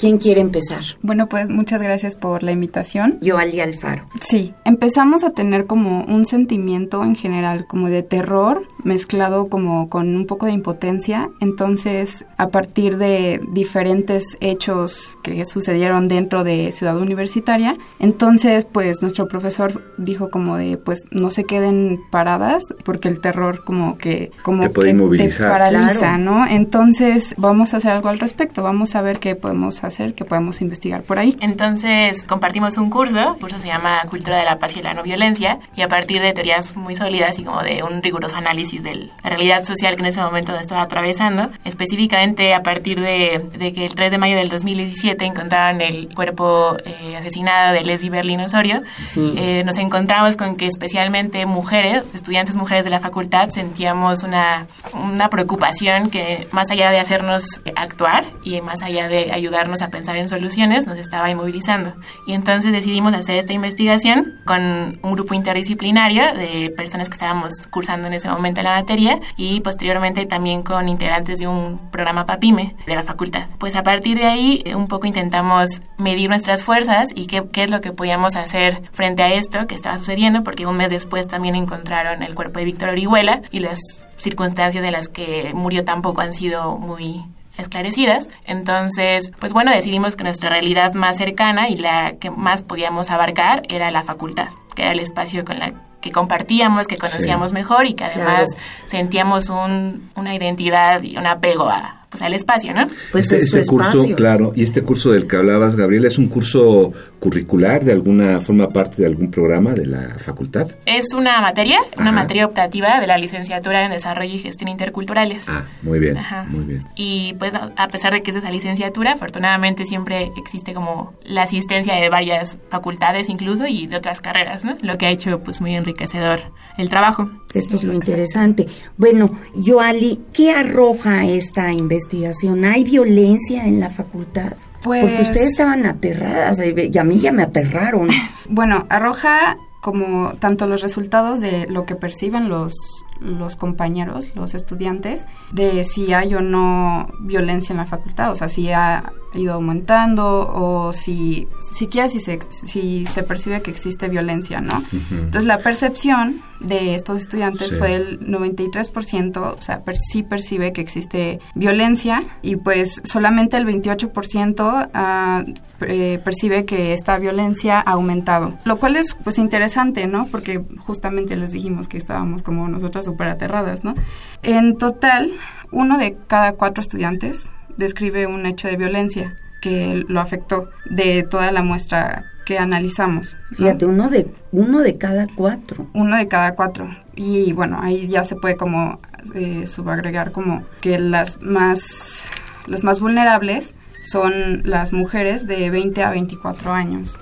¿Quién 0.00 0.16
quiere 0.16 0.40
empezar? 0.40 0.82
Bueno, 1.02 1.28
pues 1.28 1.50
muchas 1.50 1.82
gracias 1.82 2.14
por 2.14 2.42
la 2.42 2.52
invitación. 2.52 3.18
Yo, 3.20 3.36
Ali 3.36 3.60
Alfaro. 3.60 4.04
Sí, 4.22 4.54
empezamos 4.64 5.24
a 5.24 5.30
tener 5.30 5.66
como 5.66 6.04
un 6.04 6.24
sentimiento 6.24 7.04
en 7.04 7.16
general, 7.16 7.66
como 7.66 7.90
de 7.90 8.02
terror, 8.02 8.62
mezclado 8.84 9.48
como 9.48 9.88
con 9.88 10.14
un 10.14 10.26
poco 10.26 10.46
de 10.46 10.52
impotencia. 10.52 11.28
Entonces, 11.40 12.24
a 12.36 12.48
partir 12.48 12.96
de 12.96 13.40
diferentes 13.52 14.36
hechos 14.40 15.18
que 15.22 15.44
sucedieron 15.44 16.08
dentro 16.08 16.44
de 16.44 16.72
Ciudad 16.72 16.98
Universitaria, 16.98 17.76
entonces, 17.98 18.64
pues 18.64 19.02
nuestro 19.02 19.28
profesor 19.28 19.82
dijo 19.96 20.30
como 20.30 20.56
de, 20.56 20.76
pues 20.76 21.04
no 21.10 21.30
se 21.30 21.44
queden 21.44 22.00
paradas, 22.10 22.62
porque 22.84 23.08
el 23.08 23.20
terror 23.20 23.64
como 23.64 23.98
que, 23.98 24.30
como 24.42 24.62
te 24.62 24.70
puede 24.70 24.90
inmovilizar. 24.90 25.50
paraliza, 25.50 26.18
¿no? 26.18 26.46
Entonces, 26.46 27.34
vamos 27.36 27.74
a 27.74 27.78
hacer 27.78 27.92
algo 27.92 28.08
al 28.08 28.18
respecto, 28.18 28.62
vamos 28.62 28.94
a 28.94 29.02
ver 29.02 29.18
qué 29.18 29.34
podemos 29.34 29.84
hacer, 29.84 30.14
qué 30.14 30.24
podemos 30.24 30.60
investigar 30.60 31.02
por 31.02 31.18
ahí. 31.18 31.36
Entonces, 31.40 32.22
compartimos 32.24 32.78
un 32.78 32.90
curso, 32.90 33.34
el 33.34 33.40
curso 33.40 33.58
se 33.58 33.66
llama 33.66 34.00
Cultura 34.08 34.38
de 34.38 34.44
la 34.44 34.58
Paz 34.58 34.76
y 34.76 34.82
la 34.82 34.94
No 34.94 35.02
Violencia, 35.02 35.58
y 35.76 35.82
a 35.82 35.88
partir 35.88 36.22
de 36.22 36.32
teorías 36.32 36.76
muy 36.76 36.94
sólidas 36.94 37.38
y 37.38 37.44
como 37.44 37.62
de 37.62 37.82
un 37.82 38.02
riguroso 38.02 38.36
análisis 38.36 38.67
de 38.76 39.08
la 39.22 39.30
realidad 39.30 39.64
social 39.64 39.96
que 39.96 40.02
en 40.02 40.08
ese 40.08 40.20
momento 40.20 40.54
estaba 40.56 40.82
atravesando, 40.82 41.48
específicamente 41.64 42.52
a 42.54 42.62
partir 42.62 43.00
de, 43.00 43.72
que 43.74 43.84
el 43.84 43.94
3 43.94 44.12
de 44.12 44.18
mayo 44.18 44.36
del 44.36 44.48
2017 44.48 45.24
encontraron 45.24 45.80
el 45.80 46.14
cuerpo 46.14 46.76
eh, 46.84 47.16
asesinado 47.16 47.72
de 47.72 47.84
Leslie 47.84 48.10
Berlin 48.10 48.40
Osorio, 48.40 48.82
eh, 49.16 49.62
nos 49.64 49.78
encontramos 49.78 50.36
con 50.36 50.56
que 50.56 50.66
especialmente 50.66 51.46
mujeres, 51.46 52.04
estudiantes 52.14 52.56
mujeres 52.56 52.84
de 52.84 52.90
la 52.90 53.00
facultad, 53.00 53.50
sentíamos 53.50 54.22
una, 54.22 54.66
una 54.92 55.28
preocupación 55.28 56.10
que 56.10 56.46
más 56.52 56.70
allá 56.70 56.90
de 56.90 56.98
hacernos 56.98 57.62
actuar 57.76 58.24
y 58.44 58.60
más 58.60 58.82
allá 58.82 59.08
de 59.08 59.32
ayudarnos 59.32 59.82
a 59.82 59.88
pensar 59.88 60.16
en 60.16 60.28
soluciones, 60.28 60.86
nos 60.86 60.98
estaba 60.98 61.30
inmovilizando. 61.30 61.94
Y 62.26 62.34
entonces 62.34 62.72
decidimos 62.72 63.14
hacer 63.14 63.36
esta 63.36 63.52
investigación 63.52 64.34
con 64.44 64.98
un 65.02 65.12
grupo 65.12 65.34
interdisciplinario 65.34 66.34
de 66.34 66.72
personas 66.76 67.08
que 67.08 67.14
estábamos 67.14 67.66
cursando 67.70 68.08
en 68.08 68.14
ese 68.14 68.28
momento 68.28 68.57
la 68.62 68.76
materia 68.76 69.20
y 69.36 69.60
posteriormente 69.60 70.26
también 70.26 70.62
con 70.62 70.88
integrantes 70.88 71.38
de 71.38 71.46
un 71.46 71.78
programa 71.90 72.26
PAPIME 72.26 72.74
de 72.86 72.94
la 72.94 73.02
facultad. 73.02 73.46
Pues 73.58 73.76
a 73.76 73.82
partir 73.82 74.18
de 74.18 74.26
ahí 74.26 74.62
eh, 74.64 74.74
un 74.74 74.88
poco 74.88 75.06
intentamos 75.06 75.82
medir 75.96 76.28
nuestras 76.28 76.62
fuerzas 76.62 77.10
y 77.14 77.26
qué, 77.26 77.44
qué 77.52 77.64
es 77.64 77.70
lo 77.70 77.80
que 77.80 77.92
podíamos 77.92 78.36
hacer 78.36 78.82
frente 78.92 79.22
a 79.22 79.32
esto 79.32 79.66
que 79.66 79.74
estaba 79.74 79.98
sucediendo, 79.98 80.42
porque 80.42 80.66
un 80.66 80.76
mes 80.76 80.90
después 80.90 81.28
también 81.28 81.54
encontraron 81.54 82.22
el 82.22 82.34
cuerpo 82.34 82.58
de 82.58 82.64
Víctor 82.64 82.90
Orihuela 82.90 83.42
y 83.50 83.60
las 83.60 84.06
circunstancias 84.16 84.82
de 84.82 84.90
las 84.90 85.08
que 85.08 85.52
murió 85.54 85.84
tampoco 85.84 86.20
han 86.20 86.32
sido 86.32 86.76
muy 86.76 87.22
esclarecidas. 87.58 88.28
Entonces, 88.46 89.32
pues 89.38 89.52
bueno, 89.52 89.72
decidimos 89.72 90.16
que 90.16 90.24
nuestra 90.24 90.48
realidad 90.48 90.94
más 90.94 91.18
cercana 91.18 91.68
y 91.68 91.76
la 91.76 92.14
que 92.18 92.30
más 92.30 92.62
podíamos 92.62 93.10
abarcar 93.10 93.62
era 93.68 93.90
la 93.90 94.02
facultad, 94.02 94.48
que 94.74 94.82
era 94.82 94.92
el 94.92 95.00
espacio 95.00 95.44
con 95.44 95.58
la 95.58 95.72
que 96.00 96.12
compartíamos, 96.12 96.86
que 96.86 96.96
conocíamos 96.96 97.52
mejor 97.52 97.86
y 97.86 97.94
que 97.94 98.04
además 98.04 98.48
sentíamos 98.84 99.48
un, 99.48 100.10
una 100.14 100.34
identidad 100.34 101.02
y 101.02 101.16
un 101.16 101.26
apego 101.26 101.68
a, 101.68 101.97
pues 102.10 102.22
al 102.22 102.34
espacio, 102.34 102.72
¿no? 102.72 102.88
Pues 103.12 103.30
este, 103.30 103.58
este 103.58 103.66
curso, 103.66 104.06
claro, 104.14 104.52
y 104.56 104.62
este 104.62 104.82
curso 104.82 105.12
del 105.12 105.26
que 105.26 105.36
hablabas, 105.36 105.76
Gabriela, 105.76 106.08
es 106.08 106.18
un 106.18 106.28
curso 106.28 106.92
curricular, 107.18 107.84
de 107.84 107.92
alguna 107.92 108.40
forma 108.40 108.70
parte 108.70 109.02
de 109.02 109.08
algún 109.08 109.30
programa 109.30 109.72
de 109.72 109.86
la 109.86 110.16
facultad. 110.18 110.68
Es 110.86 111.12
una 111.14 111.40
materia, 111.40 111.80
una 111.98 112.12
materia 112.12 112.46
optativa 112.46 113.00
de 113.00 113.06
la 113.06 113.18
licenciatura 113.18 113.84
en 113.84 113.92
Desarrollo 113.92 114.34
y 114.34 114.38
Gestión 114.38 114.68
Interculturales. 114.68 115.48
Ah, 115.48 115.64
muy 115.82 115.98
bien, 115.98 116.16
muy 116.48 116.64
bien. 116.64 116.84
Y 116.96 117.34
pues 117.38 117.52
a 117.54 117.88
pesar 117.88 118.12
de 118.12 118.22
que 118.22 118.30
es 118.30 118.36
esa 118.36 118.50
licenciatura, 118.50 119.12
afortunadamente 119.12 119.84
siempre 119.84 120.30
existe 120.36 120.72
como 120.72 121.12
la 121.24 121.42
asistencia 121.42 121.94
de 121.94 122.08
varias 122.08 122.58
facultades 122.70 123.28
incluso 123.28 123.66
y 123.66 123.86
de 123.86 123.96
otras 123.96 124.20
carreras, 124.20 124.64
¿no? 124.64 124.76
Lo 124.82 124.96
que 124.96 125.06
ha 125.06 125.10
hecho 125.10 125.40
pues 125.40 125.60
muy 125.60 125.74
enriquecedor 125.74 126.40
el 126.78 126.88
trabajo. 126.88 127.28
Esto 127.52 127.76
es 127.76 127.82
lo 127.82 127.92
interesante. 127.92 128.66
Bueno, 128.96 129.30
Yoali, 129.54 130.20
¿qué 130.32 130.52
arroja 130.52 131.26
esta 131.26 131.72
investigación? 131.72 132.64
¿Hay 132.64 132.84
violencia 132.84 133.66
en 133.66 133.80
la 133.80 133.90
facultad? 133.90 134.52
Pues, 134.82 135.02
Porque 135.02 135.22
ustedes 135.22 135.50
estaban 135.50 135.84
aterradas 135.84 136.60
y 136.64 136.96
a 136.96 137.04
mí 137.04 137.18
ya 137.18 137.32
me 137.32 137.42
aterraron. 137.42 138.08
Bueno, 138.50 138.86
arroja 138.88 139.58
como 139.82 140.32
tanto 140.40 140.66
los 140.66 140.80
resultados 140.80 141.40
de 141.40 141.66
lo 141.68 141.84
que 141.84 141.96
perciben 141.96 142.48
los, 142.48 142.72
los 143.20 143.56
compañeros, 143.56 144.34
los 144.34 144.54
estudiantes, 144.54 145.26
de 145.52 145.84
si 145.84 146.12
hay 146.12 146.34
o 146.34 146.40
no 146.40 147.08
violencia 147.20 147.72
en 147.72 147.78
la 147.78 147.86
facultad, 147.86 148.32
o 148.32 148.36
sea, 148.36 148.48
si 148.48 148.70
ha 148.70 149.12
ido 149.34 149.54
aumentando 149.54 150.50
o 150.54 150.92
si 150.92 151.48
siquiera 151.60 152.08
si 152.08 152.20
se, 152.20 152.38
si 152.50 153.06
se 153.06 153.22
percibe 153.22 153.60
que 153.60 153.70
existe 153.70 154.08
violencia, 154.08 154.60
¿no? 154.60 154.82
Entonces 155.10 155.44
la 155.44 155.58
percepción 155.58 156.36
de 156.60 156.94
estos 156.94 157.18
estudiantes 157.18 157.78
fue 157.78 157.94
el 157.94 158.20
93%, 158.20 159.36
o 159.38 159.62
sea, 159.62 159.82
sí 160.10 160.22
percibe 160.22 160.72
que 160.72 160.80
existe 160.80 161.40
violencia 161.54 162.22
y 162.42 162.56
pues 162.56 163.00
solamente 163.04 163.56
el 163.56 163.66
28% 163.66 164.90
ah, 164.94 165.44
eh, 165.82 166.20
percibe 166.24 166.64
que 166.64 166.92
esta 166.92 167.18
violencia 167.18 167.78
ha 167.80 167.92
aumentado, 167.92 168.54
lo 168.64 168.78
cual 168.78 168.96
es 168.96 169.14
pues 169.22 169.38
interesante, 169.38 170.06
¿no? 170.06 170.26
Porque 170.26 170.62
justamente 170.78 171.36
les 171.36 171.52
dijimos 171.52 171.88
que 171.88 171.98
estábamos 171.98 172.42
como 172.42 172.68
nosotras 172.68 173.07
súper 173.08 173.28
aterradas, 173.28 173.84
¿no? 173.84 173.94
En 174.42 174.76
total, 174.76 175.32
uno 175.72 175.98
de 175.98 176.16
cada 176.26 176.52
cuatro 176.52 176.82
estudiantes 176.82 177.50
describe 177.76 178.26
un 178.26 178.44
hecho 178.44 178.68
de 178.68 178.76
violencia 178.76 179.34
que 179.62 180.04
lo 180.08 180.20
afectó 180.20 180.68
de 180.90 181.22
toda 181.22 181.50
la 181.50 181.62
muestra 181.62 182.24
que 182.44 182.58
analizamos. 182.58 183.36
Fíjate, 183.56 183.86
uno 183.86 184.08
de, 184.10 184.26
uno 184.52 184.80
de 184.80 184.96
cada 184.96 185.26
cuatro. 185.34 185.86
Uno 185.94 186.16
de 186.16 186.28
cada 186.28 186.54
cuatro. 186.54 186.88
Y 187.14 187.52
bueno, 187.52 187.78
ahí 187.80 188.08
ya 188.08 188.24
se 188.24 188.36
puede 188.36 188.56
como 188.56 189.00
eh, 189.34 189.66
subagregar 189.66 190.32
como 190.32 190.62
que 190.80 190.98
las 190.98 191.42
más, 191.42 192.30
las 192.66 192.84
más 192.84 193.00
vulnerables 193.00 193.74
son 194.02 194.62
las 194.64 194.92
mujeres 194.92 195.46
de 195.46 195.70
20 195.70 196.02
a 196.02 196.10
24 196.10 196.72
años 196.72 197.18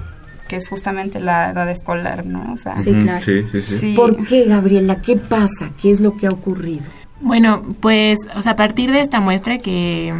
que 0.46 0.56
es 0.56 0.68
justamente 0.68 1.20
la 1.20 1.50
edad 1.50 1.70
escolar, 1.70 2.26
¿no? 2.26 2.52
O 2.52 2.56
sea, 2.56 2.80
sí, 2.80 2.92
claro. 2.94 3.24
Sí, 3.24 3.44
sí, 3.50 3.60
sí. 3.60 3.94
¿Por 3.94 4.26
qué, 4.26 4.44
Gabriela? 4.44 5.00
¿Qué 5.02 5.16
pasa? 5.16 5.70
¿Qué 5.80 5.90
es 5.90 6.00
lo 6.00 6.16
que 6.16 6.26
ha 6.26 6.30
ocurrido? 6.30 6.84
Bueno, 7.20 7.62
pues, 7.80 8.18
o 8.34 8.42
sea, 8.42 8.52
a 8.52 8.56
partir 8.56 8.92
de 8.92 9.00
esta 9.00 9.20
muestra 9.20 9.58
que 9.58 10.12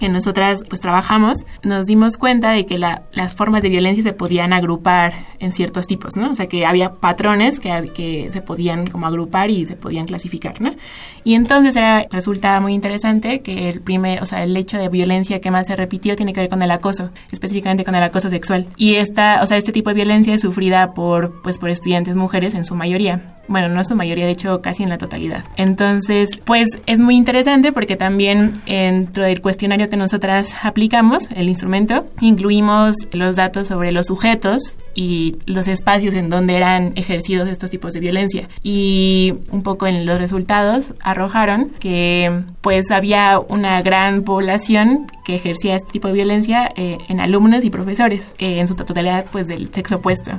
que 0.00 0.08
nosotras 0.08 0.64
pues 0.68 0.80
trabajamos, 0.80 1.38
nos 1.62 1.86
dimos 1.86 2.16
cuenta 2.16 2.50
de 2.50 2.66
que 2.66 2.78
la, 2.78 3.02
las 3.12 3.34
formas 3.34 3.62
de 3.62 3.68
violencia 3.68 4.02
se 4.02 4.12
podían 4.12 4.52
agrupar 4.52 5.12
en 5.38 5.52
ciertos 5.52 5.86
tipos, 5.86 6.16
¿no? 6.16 6.30
O 6.30 6.34
sea, 6.34 6.48
que 6.48 6.66
había 6.66 6.92
patrones 6.92 7.60
que, 7.60 7.92
que 7.94 8.28
se 8.30 8.42
podían 8.42 8.88
como 8.88 9.06
agrupar 9.06 9.50
y 9.50 9.66
se 9.66 9.76
podían 9.76 10.06
clasificar, 10.06 10.60
¿no? 10.60 10.74
Y 11.22 11.34
entonces 11.34 11.76
era, 11.76 12.06
resulta 12.10 12.58
muy 12.60 12.74
interesante 12.74 13.40
que 13.40 13.68
el 13.68 13.80
primer, 13.80 14.22
o 14.22 14.26
sea, 14.26 14.42
el 14.42 14.56
hecho 14.56 14.78
de 14.78 14.88
violencia 14.88 15.40
que 15.40 15.50
más 15.50 15.66
se 15.66 15.76
repitió 15.76 16.16
tiene 16.16 16.32
que 16.32 16.40
ver 16.40 16.48
con 16.48 16.62
el 16.62 16.70
acoso, 16.70 17.10
específicamente 17.30 17.84
con 17.84 17.94
el 17.94 18.02
acoso 18.02 18.30
sexual. 18.30 18.66
Y 18.76 18.94
esta, 18.94 19.40
o 19.42 19.46
sea, 19.46 19.58
este 19.58 19.72
tipo 19.72 19.90
de 19.90 19.94
violencia 19.94 20.34
es 20.34 20.42
sufrida 20.42 20.92
por, 20.94 21.42
pues, 21.42 21.58
por 21.58 21.70
estudiantes 21.70 22.16
mujeres 22.16 22.54
en 22.54 22.64
su 22.64 22.74
mayoría 22.74 23.20
bueno, 23.50 23.68
no 23.68 23.82
su 23.82 23.96
mayoría, 23.96 24.26
de 24.26 24.32
hecho 24.32 24.62
casi 24.62 24.84
en 24.84 24.88
la 24.88 24.96
totalidad. 24.96 25.44
Entonces, 25.56 26.40
pues 26.44 26.68
es 26.86 27.00
muy 27.00 27.16
interesante 27.16 27.72
porque 27.72 27.96
también 27.96 28.52
dentro 28.64 29.24
del 29.24 29.40
cuestionario 29.40 29.90
que 29.90 29.96
nosotras 29.96 30.54
aplicamos, 30.62 31.28
el 31.34 31.48
instrumento, 31.48 32.06
incluimos 32.20 32.94
los 33.12 33.34
datos 33.34 33.66
sobre 33.66 33.90
los 33.90 34.06
sujetos 34.06 34.76
y 34.94 35.36
los 35.46 35.66
espacios 35.66 36.14
en 36.14 36.30
donde 36.30 36.56
eran 36.56 36.92
ejercidos 36.94 37.48
estos 37.48 37.70
tipos 37.70 37.92
de 37.92 37.98
violencia. 37.98 38.48
Y 38.62 39.34
un 39.50 39.64
poco 39.64 39.88
en 39.88 40.06
los 40.06 40.18
resultados 40.18 40.94
arrojaron 41.00 41.70
que 41.80 42.42
pues 42.60 42.92
había 42.92 43.40
una 43.40 43.82
gran 43.82 44.22
población 44.22 45.10
que 45.24 45.34
ejercía 45.34 45.74
este 45.74 45.90
tipo 45.90 46.06
de 46.06 46.14
violencia 46.14 46.70
eh, 46.76 46.98
en 47.08 47.18
alumnos 47.18 47.64
y 47.64 47.70
profesores, 47.70 48.32
eh, 48.38 48.60
en 48.60 48.68
su 48.68 48.76
totalidad 48.76 49.26
pues 49.32 49.48
del 49.48 49.72
sexo 49.72 49.96
opuesto 49.96 50.32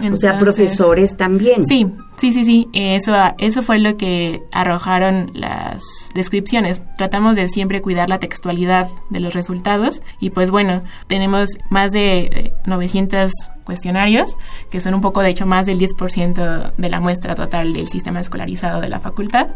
o 0.00 0.16
sea, 0.16 0.38
profesores 0.38 1.16
también. 1.16 1.66
Sí, 1.66 1.86
sí, 2.18 2.32
sí, 2.32 2.44
sí. 2.44 2.68
Eso, 2.72 3.14
eso 3.38 3.62
fue 3.62 3.78
lo 3.78 3.96
que 3.96 4.42
arrojaron 4.52 5.30
las 5.34 6.10
descripciones. 6.14 6.82
Tratamos 6.98 7.34
de 7.36 7.48
siempre 7.48 7.80
cuidar 7.80 8.08
la 8.08 8.18
textualidad 8.18 8.88
de 9.10 9.20
los 9.20 9.32
resultados 9.32 10.02
y 10.20 10.30
pues 10.30 10.50
bueno, 10.50 10.82
tenemos 11.06 11.58
más 11.70 11.92
de 11.92 12.52
900 12.66 13.14
eh, 13.14 13.30
cuestionarios, 13.64 14.36
que 14.70 14.80
son 14.80 14.94
un 14.94 15.00
poco, 15.00 15.22
de 15.22 15.30
hecho, 15.30 15.46
más 15.46 15.66
del 15.66 15.78
10% 15.78 16.72
de 16.76 16.88
la 16.88 17.00
muestra 17.00 17.34
total 17.34 17.72
del 17.72 17.88
sistema 17.88 18.20
escolarizado 18.20 18.80
de 18.80 18.90
la 18.90 19.00
facultad. 19.00 19.48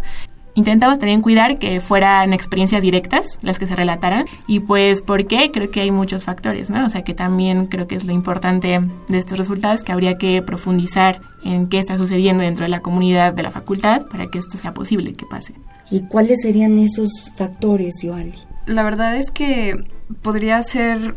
Intentamos 0.54 0.98
también 0.98 1.22
cuidar 1.22 1.58
que 1.58 1.80
fueran 1.80 2.32
experiencias 2.32 2.82
directas 2.82 3.38
las 3.42 3.58
que 3.58 3.66
se 3.66 3.76
relataran 3.76 4.26
y 4.46 4.60
pues 4.60 5.02
¿por 5.02 5.26
qué? 5.26 5.50
Creo 5.52 5.70
que 5.70 5.80
hay 5.80 5.90
muchos 5.90 6.24
factores, 6.24 6.70
¿no? 6.70 6.84
O 6.84 6.88
sea 6.88 7.02
que 7.02 7.14
también 7.14 7.66
creo 7.66 7.86
que 7.86 7.94
es 7.94 8.04
lo 8.04 8.12
importante 8.12 8.80
de 9.08 9.18
estos 9.18 9.38
resultados 9.38 9.82
que 9.82 9.92
habría 9.92 10.18
que 10.18 10.42
profundizar 10.42 11.20
en 11.44 11.68
qué 11.68 11.78
está 11.78 11.96
sucediendo 11.96 12.42
dentro 12.42 12.64
de 12.64 12.70
la 12.70 12.80
comunidad 12.80 13.32
de 13.32 13.42
la 13.42 13.50
facultad 13.50 14.06
para 14.06 14.26
que 14.26 14.38
esto 14.38 14.58
sea 14.58 14.74
posible 14.74 15.14
que 15.14 15.26
pase. 15.26 15.54
¿Y 15.90 16.00
cuáles 16.02 16.42
serían 16.42 16.78
esos 16.78 17.30
factores, 17.34 18.02
Yoali? 18.02 18.34
La 18.66 18.82
verdad 18.82 19.16
es 19.16 19.30
que 19.30 19.76
podría 20.22 20.62
ser 20.62 21.14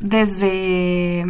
desde, 0.00 1.24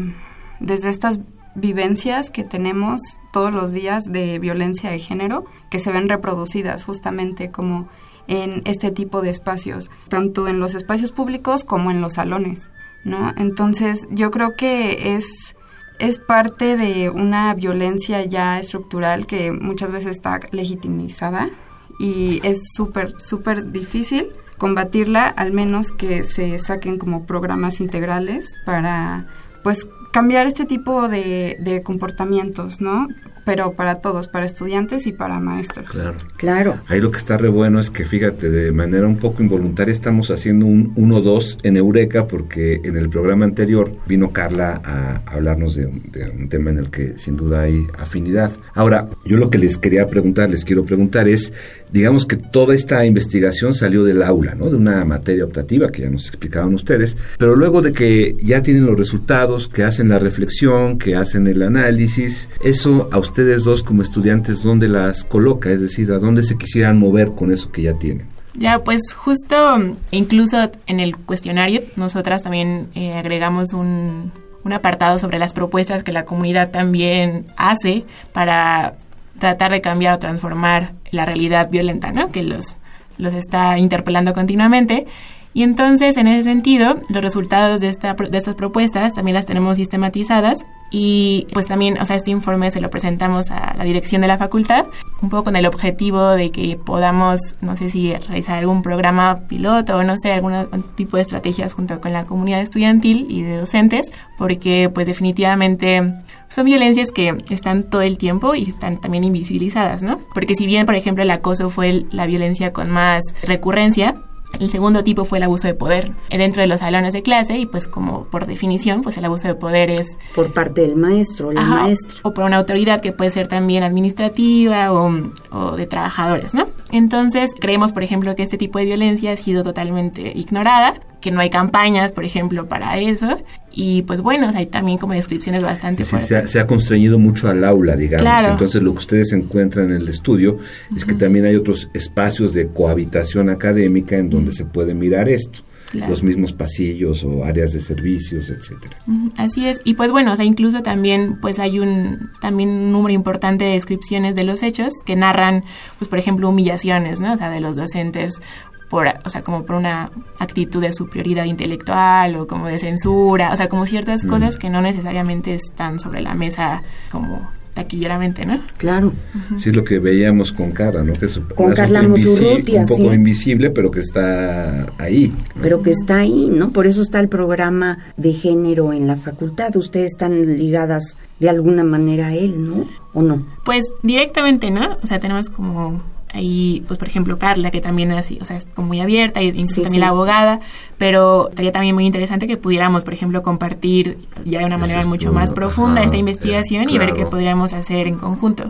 desde 0.60 0.88
estas 0.88 1.20
vivencias 1.54 2.30
que 2.30 2.44
tenemos 2.44 3.00
todos 3.32 3.52
los 3.52 3.72
días 3.72 4.10
de 4.10 4.38
violencia 4.38 4.90
de 4.90 4.98
género 4.98 5.44
que 5.70 5.78
se 5.78 5.92
ven 5.92 6.08
reproducidas 6.08 6.84
justamente 6.84 7.50
como 7.50 7.88
en 8.28 8.62
este 8.64 8.90
tipo 8.90 9.22
de 9.22 9.30
espacios, 9.30 9.90
tanto 10.08 10.46
en 10.48 10.60
los 10.60 10.74
espacios 10.74 11.10
públicos 11.12 11.64
como 11.64 11.90
en 11.90 12.00
los 12.00 12.14
salones, 12.14 12.70
¿no? 13.04 13.32
Entonces, 13.36 14.06
yo 14.10 14.30
creo 14.30 14.54
que 14.54 15.16
es 15.16 15.56
es 16.00 16.18
parte 16.18 16.78
de 16.78 17.10
una 17.10 17.52
violencia 17.54 18.24
ya 18.24 18.58
estructural 18.58 19.26
que 19.26 19.52
muchas 19.52 19.92
veces 19.92 20.16
está 20.16 20.40
legitimizada 20.50 21.50
y 21.98 22.40
es 22.42 22.72
súper, 22.72 23.20
súper 23.20 23.70
difícil 23.70 24.30
combatirla, 24.56 25.26
al 25.26 25.52
menos 25.52 25.92
que 25.92 26.24
se 26.24 26.58
saquen 26.58 26.98
como 26.98 27.26
programas 27.26 27.80
integrales 27.80 28.46
para, 28.64 29.26
pues, 29.62 29.86
cambiar 30.10 30.46
este 30.46 30.64
tipo 30.64 31.08
de, 31.08 31.56
de 31.60 31.82
comportamientos, 31.82 32.80
¿no? 32.80 33.08
Pero 33.50 33.72
para 33.72 33.96
todos, 33.96 34.28
para 34.28 34.46
estudiantes 34.46 35.08
y 35.08 35.12
para 35.12 35.40
maestros. 35.40 35.88
Claro. 35.88 36.14
Claro. 36.36 36.76
Ahí 36.86 37.00
lo 37.00 37.10
que 37.10 37.18
está 37.18 37.36
re 37.36 37.48
bueno 37.48 37.80
es 37.80 37.90
que, 37.90 38.04
fíjate, 38.04 38.48
de 38.48 38.70
manera 38.70 39.08
un 39.08 39.16
poco 39.16 39.42
involuntaria 39.42 39.90
estamos 39.90 40.30
haciendo 40.30 40.66
un 40.66 40.94
1-2 40.94 41.58
en 41.64 41.76
Eureka 41.76 42.28
porque 42.28 42.80
en 42.84 42.96
el 42.96 43.10
programa 43.10 43.46
anterior 43.46 43.90
vino 44.06 44.30
Carla 44.30 44.80
a 44.84 45.20
hablarnos 45.26 45.74
de, 45.74 45.90
de, 46.12 46.30
un 46.30 46.48
tema 46.48 46.70
en 46.70 46.78
el 46.78 46.90
que 46.90 47.18
sin 47.18 47.36
duda 47.36 47.62
hay 47.62 47.88
afinidad. 47.98 48.52
Ahora, 48.72 49.08
yo 49.24 49.36
lo 49.36 49.50
que 49.50 49.58
les 49.58 49.78
quería 49.78 50.06
preguntar, 50.06 50.48
les 50.48 50.64
quiero 50.64 50.84
preguntar 50.84 51.28
es, 51.28 51.52
digamos 51.92 52.26
que 52.26 52.36
toda 52.36 52.74
esta 52.74 53.04
investigación 53.04 53.74
salió 53.74 54.04
del 54.04 54.22
aula, 54.22 54.54
¿no? 54.54 54.70
De 54.70 54.76
una 54.76 55.04
materia 55.04 55.44
optativa 55.44 55.90
que 55.90 56.02
ya 56.02 56.10
nos 56.10 56.28
explicaban 56.28 56.72
ustedes, 56.74 57.16
pero 57.38 57.56
luego 57.56 57.82
de 57.82 57.92
que 57.92 58.36
ya 58.40 58.62
tienen 58.62 58.86
los 58.86 58.96
resultados, 58.96 59.66
que 59.68 59.82
hacen 59.82 60.08
la 60.08 60.18
reflexión, 60.18 60.98
que 60.98 61.16
hacen 61.16 61.46
el 61.46 61.62
análisis, 61.62 62.48
eso 62.64 63.08
a 63.10 63.18
ustedes 63.18 63.39
dos 63.44 63.82
como 63.82 64.02
estudiantes, 64.02 64.62
¿dónde 64.62 64.88
las 64.88 65.24
coloca? 65.24 65.70
Es 65.70 65.80
decir, 65.80 66.12
¿a 66.12 66.18
dónde 66.18 66.42
se 66.42 66.56
quisieran 66.56 66.98
mover 66.98 67.32
con 67.32 67.52
eso 67.52 67.70
que 67.70 67.82
ya 67.82 67.94
tienen? 67.94 68.26
Ya, 68.54 68.80
pues 68.80 69.14
justo 69.14 69.78
incluso 70.10 70.70
en 70.86 71.00
el 71.00 71.16
cuestionario 71.16 71.82
nosotras 71.96 72.42
también 72.42 72.88
eh, 72.94 73.12
agregamos 73.12 73.72
un, 73.72 74.32
un 74.64 74.72
apartado 74.72 75.18
sobre 75.18 75.38
las 75.38 75.52
propuestas 75.52 76.02
que 76.02 76.12
la 76.12 76.24
comunidad 76.24 76.70
también 76.70 77.46
hace 77.56 78.04
para 78.32 78.94
tratar 79.38 79.72
de 79.72 79.80
cambiar 79.80 80.14
o 80.14 80.18
transformar 80.18 80.92
la 81.10 81.24
realidad 81.24 81.70
violenta, 81.70 82.12
¿no? 82.12 82.30
Que 82.30 82.42
los, 82.42 82.76
los 83.18 83.34
está 83.34 83.78
interpelando 83.78 84.32
continuamente. 84.32 85.06
Y 85.52 85.64
entonces, 85.64 86.16
en 86.16 86.28
ese 86.28 86.44
sentido, 86.44 87.00
los 87.08 87.22
resultados 87.22 87.80
de, 87.80 87.88
esta, 87.88 88.14
de 88.14 88.38
estas 88.38 88.54
propuestas 88.54 89.14
también 89.14 89.34
las 89.34 89.46
tenemos 89.46 89.76
sistematizadas 89.78 90.64
y 90.92 91.46
pues 91.52 91.66
también, 91.66 92.00
o 92.00 92.06
sea, 92.06 92.16
este 92.16 92.30
informe 92.30 92.70
se 92.70 92.80
lo 92.80 92.88
presentamos 92.90 93.50
a 93.50 93.74
la 93.76 93.84
dirección 93.84 94.22
de 94.22 94.28
la 94.28 94.38
facultad, 94.38 94.86
un 95.22 95.30
poco 95.30 95.44
con 95.44 95.56
el 95.56 95.66
objetivo 95.66 96.30
de 96.30 96.50
que 96.50 96.76
podamos, 96.76 97.56
no 97.60 97.74
sé 97.74 97.90
si 97.90 98.14
realizar 98.14 98.58
algún 98.58 98.82
programa 98.82 99.40
piloto 99.48 99.96
o 99.96 100.04
no 100.04 100.16
sé, 100.18 100.32
algún 100.32 100.54
tipo 100.96 101.16
de 101.16 101.22
estrategias 101.22 101.74
junto 101.74 102.00
con 102.00 102.12
la 102.12 102.26
comunidad 102.26 102.60
estudiantil 102.60 103.26
y 103.28 103.42
de 103.42 103.56
docentes, 103.56 104.12
porque 104.38 104.90
pues 104.92 105.08
definitivamente 105.08 106.12
son 106.48 106.64
violencias 106.64 107.12
que 107.12 107.36
están 107.50 107.84
todo 107.84 108.02
el 108.02 108.18
tiempo 108.18 108.54
y 108.54 108.64
están 108.64 109.00
también 109.00 109.24
invisibilizadas, 109.24 110.02
¿no? 110.02 110.18
Porque 110.34 110.54
si 110.54 110.66
bien, 110.66 110.86
por 110.86 110.96
ejemplo, 110.96 111.22
el 111.22 111.30
acoso 111.30 111.70
fue 111.70 112.04
la 112.10 112.26
violencia 112.26 112.72
con 112.72 112.90
más 112.90 113.22
recurrencia, 113.42 114.16
el 114.58 114.70
segundo 114.70 115.04
tipo 115.04 115.24
fue 115.24 115.38
el 115.38 115.44
abuso 115.44 115.68
de 115.68 115.74
poder 115.74 116.12
dentro 116.30 116.62
de 116.62 116.68
los 116.68 116.80
salones 116.80 117.12
de 117.12 117.22
clase 117.22 117.58
y 117.58 117.66
pues 117.66 117.86
como 117.86 118.24
por 118.24 118.46
definición 118.46 119.02
pues 119.02 119.16
el 119.16 119.24
abuso 119.24 119.48
de 119.48 119.54
poder 119.54 119.90
es 119.90 120.18
por 120.34 120.52
parte 120.52 120.82
del 120.82 120.96
maestro, 120.96 121.52
la 121.52 121.62
maestra 121.62 122.18
o 122.22 122.34
por 122.34 122.44
una 122.44 122.56
autoridad 122.56 123.00
que 123.00 123.12
puede 123.12 123.30
ser 123.30 123.48
también 123.48 123.82
administrativa 123.82 124.92
o, 124.92 125.10
o, 125.50 125.76
de 125.76 125.86
trabajadores, 125.86 126.54
¿no? 126.54 126.68
Entonces 126.90 127.52
creemos 127.58 127.92
por 127.92 128.02
ejemplo 128.02 128.34
que 128.34 128.42
este 128.42 128.58
tipo 128.58 128.78
de 128.78 128.86
violencia 128.86 129.32
ha 129.32 129.36
sido 129.36 129.62
totalmente 129.62 130.32
ignorada 130.34 130.94
que 131.20 131.30
no 131.30 131.40
hay 131.40 131.50
campañas, 131.50 132.12
por 132.12 132.24
ejemplo, 132.24 132.66
para 132.66 132.98
eso. 132.98 133.38
Y 133.72 134.02
pues 134.02 134.20
bueno, 134.20 134.50
hay 134.52 134.66
también 134.66 134.98
como 134.98 135.12
descripciones 135.12 135.62
bastante 135.62 136.02
sí, 136.02 136.16
Se 136.18 136.60
ha, 136.60 136.66
constreñido 136.66 137.18
mucho 137.18 137.48
al 137.48 137.64
aula, 137.64 137.94
digamos. 137.94 138.50
Entonces 138.50 138.82
lo 138.82 138.92
que 138.92 138.98
ustedes 138.98 139.32
encuentran 139.32 139.92
en 139.92 140.00
el 140.00 140.08
estudio 140.08 140.58
es 140.96 141.04
que 141.04 141.14
también 141.14 141.44
hay 141.46 141.54
otros 141.54 141.88
espacios 141.94 142.52
de 142.52 142.68
cohabitación 142.68 143.48
académica 143.48 144.16
en 144.16 144.28
donde 144.28 144.52
se 144.52 144.64
puede 144.64 144.94
mirar 144.94 145.28
esto. 145.28 145.60
los 145.92 146.22
mismos 146.22 146.52
pasillos 146.52 147.24
o 147.24 147.44
áreas 147.44 147.72
de 147.72 147.80
servicios, 147.80 148.48
etcétera. 148.48 148.96
Así 149.36 149.66
es, 149.66 149.80
y 149.82 149.94
pues 149.94 150.12
bueno, 150.12 150.32
o 150.32 150.36
sea, 150.36 150.44
incluso 150.44 150.82
también 150.82 151.38
pues 151.40 151.58
hay 151.58 151.80
un 151.80 152.30
también 152.40 152.70
un 152.70 152.92
número 152.92 153.12
importante 153.12 153.64
de 153.64 153.72
descripciones 153.72 154.36
de 154.36 154.44
los 154.44 154.62
hechos 154.62 154.92
que 155.04 155.16
narran 155.16 155.64
pues 155.98 156.08
por 156.08 156.20
ejemplo 156.20 156.48
humillaciones, 156.48 157.18
¿no? 157.18 157.32
O 157.34 157.36
sea, 157.36 157.50
de 157.50 157.60
los 157.60 157.76
docentes 157.76 158.40
por, 158.90 159.06
o 159.24 159.30
sea, 159.30 159.42
como 159.42 159.64
por 159.64 159.76
una 159.76 160.10
actitud 160.38 160.82
de 160.82 160.92
superioridad 160.92 161.44
intelectual 161.44 162.34
o 162.36 162.46
como 162.46 162.66
de 162.66 162.78
censura, 162.78 163.52
o 163.52 163.56
sea, 163.56 163.68
como 163.68 163.86
ciertas 163.86 164.24
cosas 164.24 164.58
que 164.58 164.68
no 164.68 164.82
necesariamente 164.82 165.54
están 165.54 166.00
sobre 166.00 166.20
la 166.20 166.34
mesa 166.34 166.82
como 167.12 167.48
taquilleramente, 167.72 168.44
¿no? 168.44 168.60
Claro. 168.78 169.12
Sí, 169.56 169.70
es 169.70 169.76
lo 169.76 169.84
que 169.84 170.00
veíamos 170.00 170.52
con 170.52 170.72
Carla, 170.72 171.04
¿no? 171.04 171.12
Que 171.12 171.26
es 171.26 171.40
con 171.54 171.72
Carla 171.72 172.02
Un 172.02 172.86
poco 172.88 173.14
invisible, 173.14 173.70
pero 173.70 173.92
que 173.92 174.00
está 174.00 174.86
ahí. 174.98 175.32
Pero 175.62 175.82
que 175.82 175.90
está 175.90 176.16
ahí, 176.16 176.50
¿no? 176.52 176.70
Por 176.70 176.88
eso 176.88 177.00
está 177.00 177.20
el 177.20 177.28
programa 177.28 177.98
de 178.16 178.32
género 178.32 178.92
en 178.92 179.06
la 179.06 179.14
facultad. 179.14 179.74
Ustedes 179.76 180.12
están 180.12 180.56
ligadas 180.56 181.16
de 181.38 181.48
alguna 181.48 181.84
manera 181.84 182.26
a 182.26 182.34
él, 182.34 182.66
¿no? 182.66 182.86
¿O 183.14 183.22
no? 183.22 183.46
Pues 183.64 183.84
directamente, 184.02 184.70
¿no? 184.72 184.98
O 185.00 185.06
sea, 185.06 185.20
tenemos 185.20 185.48
como 185.48 186.02
ahí, 186.32 186.82
pues 186.86 186.98
por 186.98 187.08
ejemplo, 187.08 187.38
Carla, 187.38 187.70
que 187.70 187.80
también 187.80 188.10
es 188.12 188.18
así, 188.18 188.38
o 188.40 188.44
sea, 188.44 188.56
es 188.56 188.66
como 188.66 188.88
muy 188.88 189.00
abierta, 189.00 189.42
y 189.42 189.48
incluso 189.48 189.82
también 189.82 190.00
la 190.00 190.08
abogada, 190.08 190.60
pero 190.98 191.48
estaría 191.48 191.72
también 191.72 191.94
muy 191.94 192.06
interesante 192.06 192.46
que 192.46 192.56
pudiéramos, 192.56 193.04
por 193.04 193.14
ejemplo, 193.14 193.42
compartir 193.42 194.18
ya 194.44 194.60
de 194.60 194.64
una 194.64 194.78
manera 194.78 195.04
mucho 195.06 195.32
más 195.32 195.52
profunda 195.52 196.02
esta 196.02 196.16
investigación 196.16 196.88
y 196.90 196.98
ver 196.98 197.12
qué 197.12 197.26
podríamos 197.26 197.72
hacer 197.72 198.06
en 198.06 198.16
conjunto. 198.16 198.64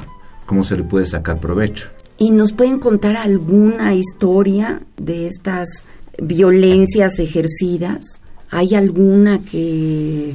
¿Cómo 0.47 0.65
se 0.65 0.77
le 0.77 0.83
puede 0.83 1.07
sacar 1.07 1.39
provecho? 1.39 1.89
¿Y 2.19 2.31
nos 2.31 2.53
pueden 2.53 2.79
contar 2.79 3.17
alguna 3.17 3.95
historia 3.95 4.81
de 4.99 5.27
estas 5.27 5.85
violencias 6.19 7.19
ejercidas? 7.19 8.21
¿Hay 8.51 8.75
alguna 8.75 9.39
que 9.39 10.35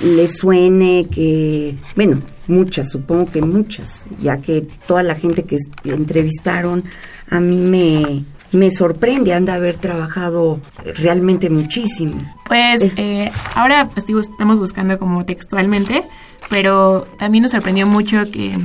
le 0.00 0.28
suene 0.28 1.06
que, 1.10 1.74
bueno, 1.96 2.20
muchas, 2.46 2.90
supongo 2.90 3.30
que 3.30 3.42
muchas, 3.42 4.06
ya 4.20 4.38
que 4.38 4.66
toda 4.86 5.02
la 5.02 5.14
gente 5.14 5.44
que 5.44 5.56
entrevistaron 5.84 6.84
a 7.30 7.40
mí 7.40 7.56
me, 7.56 8.24
me 8.52 8.70
sorprende, 8.70 9.34
han 9.34 9.44
de 9.44 9.52
haber 9.52 9.76
trabajado 9.76 10.60
realmente 10.96 11.50
muchísimo. 11.50 12.18
Pues 12.46 12.82
eh. 12.82 12.92
Eh, 12.96 13.32
ahora 13.54 13.86
pues, 13.86 14.06
estamos 14.08 14.58
buscando 14.58 14.98
como 14.98 15.24
textualmente, 15.24 16.04
pero 16.48 17.06
también 17.18 17.42
nos 17.42 17.52
sorprendió 17.52 17.86
mucho 17.86 18.22
que, 18.30 18.56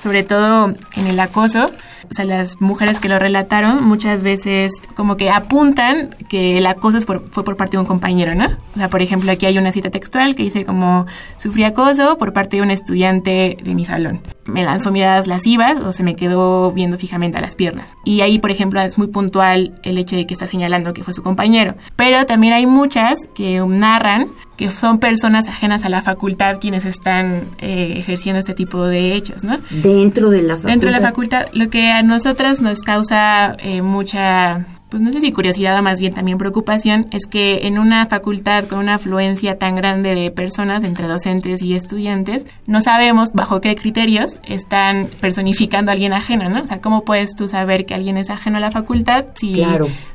sobre 0.00 0.22
todo 0.22 0.74
en 0.96 1.06
el 1.06 1.18
acoso, 1.18 1.70
o 2.10 2.14
sea, 2.14 2.24
las 2.24 2.60
mujeres 2.60 3.00
que 3.00 3.08
lo 3.08 3.18
relataron 3.18 3.84
muchas 3.84 4.22
veces 4.22 4.72
como 4.94 5.16
que 5.16 5.30
apuntan 5.30 6.14
que 6.28 6.58
el 6.58 6.66
acoso 6.66 7.00
fue 7.00 7.44
por 7.44 7.56
parte 7.56 7.72
de 7.76 7.80
un 7.80 7.86
compañero, 7.86 8.34
¿no? 8.34 8.46
O 8.46 8.78
sea, 8.78 8.88
por 8.88 9.02
ejemplo, 9.02 9.30
aquí 9.30 9.46
hay 9.46 9.58
una 9.58 9.72
cita 9.72 9.90
textual 9.90 10.36
que 10.36 10.44
dice 10.44 10.64
como 10.64 11.06
sufrí 11.36 11.64
acoso 11.64 12.18
por 12.18 12.32
parte 12.32 12.56
de 12.56 12.62
un 12.62 12.70
estudiante 12.70 13.56
de 13.62 13.74
mi 13.74 13.84
salón. 13.84 14.20
Me 14.46 14.62
lanzó 14.62 14.92
miradas 14.92 15.26
lascivas 15.26 15.82
o 15.82 15.92
se 15.92 16.02
me 16.02 16.16
quedó 16.16 16.70
viendo 16.72 16.98
fijamente 16.98 17.38
a 17.38 17.40
las 17.40 17.54
piernas. 17.54 17.96
Y 18.04 18.20
ahí, 18.20 18.38
por 18.38 18.50
ejemplo, 18.50 18.80
es 18.80 18.98
muy 18.98 19.06
puntual 19.06 19.72
el 19.82 19.96
hecho 19.96 20.16
de 20.16 20.26
que 20.26 20.34
está 20.34 20.46
señalando 20.46 20.92
que 20.92 21.04
fue 21.04 21.14
su 21.14 21.22
compañero. 21.22 21.74
Pero 21.96 22.26
también 22.26 22.52
hay 22.52 22.66
muchas 22.66 23.26
que 23.34 23.60
narran 23.66 24.28
que 24.56 24.70
son 24.70 24.98
personas 24.98 25.48
ajenas 25.48 25.84
a 25.84 25.88
la 25.88 26.02
facultad 26.02 26.58
quienes 26.60 26.84
están 26.84 27.42
eh, 27.58 27.94
ejerciendo 27.96 28.38
este 28.38 28.54
tipo 28.54 28.86
de 28.86 29.14
hechos, 29.14 29.44
¿no? 29.44 29.58
Dentro 29.70 30.30
de 30.30 30.42
la 30.42 30.54
facultad. 30.54 30.70
Dentro 30.70 30.88
de 30.88 30.92
la 30.92 31.00
facultad, 31.00 31.46
lo 31.52 31.70
que 31.70 31.90
a 31.90 32.02
nosotras 32.02 32.60
nos 32.60 32.80
causa 32.80 33.56
eh, 33.58 33.82
mucha 33.82 34.66
pues 34.88 35.02
no 35.02 35.12
sé 35.12 35.20
si 35.20 35.32
curiosidad 35.32 35.78
o 35.78 35.82
más 35.82 35.98
bien 35.98 36.14
también 36.14 36.38
preocupación, 36.38 37.06
es 37.10 37.26
que 37.26 37.66
en 37.66 37.78
una 37.78 38.06
facultad 38.06 38.64
con 38.64 38.78
una 38.78 38.94
afluencia 38.94 39.58
tan 39.58 39.74
grande 39.74 40.14
de 40.14 40.30
personas 40.30 40.84
entre 40.84 41.08
docentes 41.08 41.62
y 41.62 41.74
estudiantes, 41.74 42.46
no 42.66 42.80
sabemos 42.80 43.32
bajo 43.32 43.60
qué 43.60 43.74
criterios 43.74 44.38
están 44.46 45.08
personificando 45.20 45.90
a 45.90 45.94
alguien 45.94 46.12
ajeno, 46.12 46.48
¿no? 46.48 46.62
O 46.62 46.66
sea, 46.66 46.80
¿cómo 46.80 47.04
puedes 47.04 47.34
tú 47.34 47.48
saber 47.48 47.86
que 47.86 47.94
alguien 47.94 48.16
es 48.16 48.30
ajeno 48.30 48.58
a 48.58 48.60
la 48.60 48.70
facultad 48.70 49.26
si, 49.34 49.64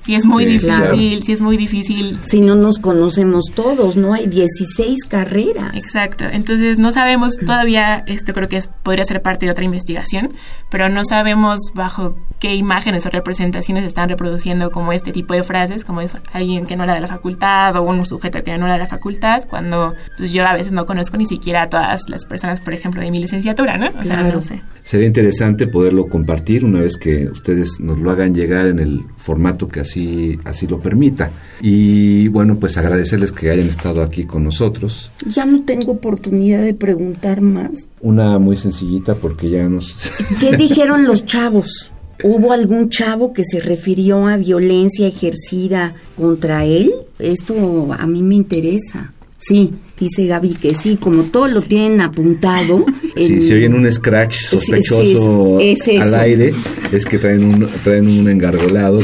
si 0.02 0.16
es 0.16 0.26
muy 0.26 0.46
difícil, 0.46 1.24
si 1.24 1.32
es 1.32 1.42
muy 1.42 1.58
difícil? 1.58 2.20
Si 2.26 2.42
no 2.42 2.56
nos 2.56 2.80
conocemos 2.80 3.46
todos, 3.54 3.98
¿no? 3.98 4.14
Hay 4.14 4.28
16 4.28 5.06
carreras. 5.08 5.74
Exacto. 5.74 6.26
Entonces, 6.32 6.80
no 6.80 6.92
sabemos 6.92 7.36
todavía, 7.38 8.04
esto 8.08 8.34
creo 8.34 8.48
que 8.48 8.58
es, 8.58 8.68
podría 8.68 9.04
ser 9.04 9.22
parte 9.22 9.46
de 9.46 9.52
otra 9.52 9.66
investigación, 9.66 10.32
pero 10.70 10.90
no 10.90 11.04
sabemos 11.04 11.60
bajo 11.74 12.16
qué 12.40 12.56
imágenes 12.56 13.06
o 13.06 13.10
representaciones 13.10 13.86
están 13.86 14.10
reproduciendo 14.10 14.69
como 14.72 14.94
este 14.94 15.12
tipo 15.12 15.34
de 15.34 15.44
frases, 15.44 15.84
como 15.84 16.02
es 16.02 16.18
alguien 16.34 16.66
que 16.66 16.76
no 16.76 16.84
era 16.84 16.94
de 16.94 17.02
la 17.02 17.08
facultad 17.08 17.76
o 17.76 17.84
un 17.84 18.06
sujeto 18.06 18.44
que 18.44 18.58
no 18.58 18.66
era 18.66 18.74
de 18.74 18.80
la 18.80 18.88
facultad, 18.88 19.46
cuando 19.50 19.96
pues, 20.18 20.32
yo 20.32 20.46
a 20.46 20.54
veces 20.54 20.74
no 20.74 20.86
conozco 20.86 21.18
ni 21.18 21.26
siquiera 21.26 21.64
a 21.64 21.70
todas 21.70 22.10
las 22.10 22.26
personas, 22.26 22.62
por 22.62 22.74
ejemplo, 22.74 23.02
de 23.02 23.12
mi 23.12 23.20
licenciatura, 23.20 23.78
¿no? 23.78 23.88
O 24.00 24.04
sea, 24.04 24.24
no 24.24 24.42
sé. 24.42 24.62
Sería 24.84 25.08
interesante 25.08 25.68
poderlo 25.68 26.08
compartir 26.08 26.66
una 26.66 26.82
vez 26.82 26.98
que 26.98 27.28
ustedes 27.28 27.80
nos 27.80 28.00
lo 28.00 28.12
hagan 28.12 28.34
llegar 28.34 28.68
en 28.68 28.80
el 28.80 29.02
formato 29.18 29.68
que 29.68 29.82
así, 29.82 30.40
así 30.46 30.68
lo 30.68 30.80
permita. 30.80 31.32
Y 31.62 32.28
bueno, 32.30 32.58
pues 32.58 32.78
agradecerles 32.78 33.32
que 33.32 33.52
hayan 33.52 33.68
estado 33.68 34.02
aquí 34.02 34.26
con 34.26 34.44
nosotros. 34.44 35.12
Ya 35.28 35.46
no 35.46 35.62
tengo 35.64 35.94
oportunidad 35.94 36.62
de 36.62 36.74
preguntar 36.74 37.42
más. 37.42 37.90
Una 38.02 38.40
muy 38.40 38.58
sencillita 38.58 39.16
porque 39.16 39.50
ya 39.50 39.68
nos... 39.68 39.96
¿Qué 40.40 40.56
dijeron 40.58 41.06
los 41.06 41.26
chavos? 41.26 41.92
¿Hubo 42.24 42.52
algún 42.52 42.90
chavo 42.90 43.34
que 43.34 43.44
se 43.44 43.60
refirió 43.62 44.28
a 44.28 44.36
violencia 44.38 45.08
ejercida 45.08 45.96
contra 46.18 46.66
él? 46.66 46.92
Esto 47.18 47.94
a 47.98 48.06
mí 48.08 48.22
me 48.22 48.36
interesa. 48.36 49.14
Sí, 49.38 49.72
dice 49.98 50.28
Gaby 50.28 50.56
que 50.56 50.74
sí, 50.74 50.98
como 50.98 51.24
todo 51.24 51.48
lo 51.48 51.62
tienen 51.62 52.02
apuntado. 52.02 52.86
Sí, 53.20 53.42
si 53.42 53.54
oyen 53.54 53.74
un 53.74 53.92
scratch 53.92 54.46
sospechoso 54.46 55.58
al 55.58 56.16
aire, 56.16 56.54
es 56.90 57.06
que 57.06 57.18
traen 57.18 57.44
un, 57.44 57.68
traen 57.84 58.08
un 58.08 58.30
engargolado. 58.30 59.02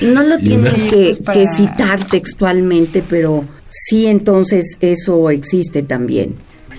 no 0.00 0.22
lo 0.22 0.38
tienes 0.42 0.84
que, 0.84 1.14
que 1.34 1.46
citar 1.46 2.02
textualmente, 2.06 3.02
pero 3.06 3.44
sí 3.68 4.06
entonces 4.06 4.78
eso 4.80 5.28
existe 5.28 5.82
también. 5.82 6.36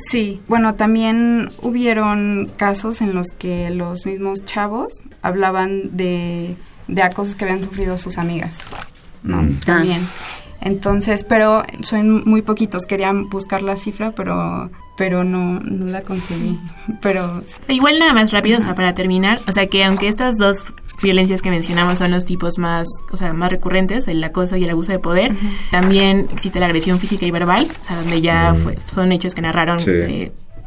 Sí, 0.10 0.40
bueno, 0.48 0.74
también 0.74 1.50
hubieron 1.62 2.50
casos 2.58 3.02
en 3.02 3.14
los 3.14 3.28
que 3.38 3.70
los 3.70 4.08
mismos 4.08 4.44
chavos 4.46 4.94
hablaban 5.24 5.98
de, 5.98 6.56
de 6.88 7.02
acosos 7.02 7.36
que 7.36 7.46
habían 7.46 7.64
sufrido 7.64 7.98
sus 7.98 8.20
amigas, 8.20 8.58
¿no? 9.24 9.42
Mm. 9.42 9.60
También. 9.66 10.02
Entonces, 10.62 11.24
pero 11.24 11.64
son 11.82 12.24
muy 12.30 12.42
poquitos, 12.42 12.86
querían 12.86 13.30
buscar 13.30 13.62
la 13.64 13.76
cifra, 13.76 14.12
pero 14.12 14.70
pero 14.96 15.24
no, 15.24 15.60
no 15.60 15.88
la 15.88 16.02
conseguí. 16.02 16.60
Pero 17.02 17.42
igual 17.68 17.98
nada 17.98 18.14
más 18.14 18.32
rápido, 18.32 18.60
o 18.60 18.62
sea, 18.62 18.76
para 18.76 18.94
terminar, 18.94 19.40
o 19.48 19.52
sea 19.52 19.66
que 19.66 19.84
aunque 19.84 20.08
estas 20.08 20.38
dos 20.38 20.66
violencias 21.02 21.42
que 21.42 21.50
mencionamos 21.50 22.00
son 22.00 22.12
los 22.12 22.26
tipos 22.26 22.58
más, 22.58 22.88
o 23.12 23.18
sea, 23.18 23.34
más 23.34 23.52
recurrentes, 23.52 24.08
el 24.08 24.24
acoso 24.24 24.56
y 24.56 24.64
el 24.64 24.70
abuso 24.70 24.92
de 24.92 25.00
poder. 25.00 25.34
También 25.72 26.28
existe 26.32 26.60
la 26.60 26.68
agresión 26.68 27.00
física 27.00 27.26
y 27.26 27.32
verbal, 27.32 27.68
o 27.70 27.86
sea, 27.86 27.98
donde 27.98 28.22
ya 28.22 28.56
son 28.94 29.12
hechos 29.12 29.36
que 29.36 29.42
narraron 29.42 29.80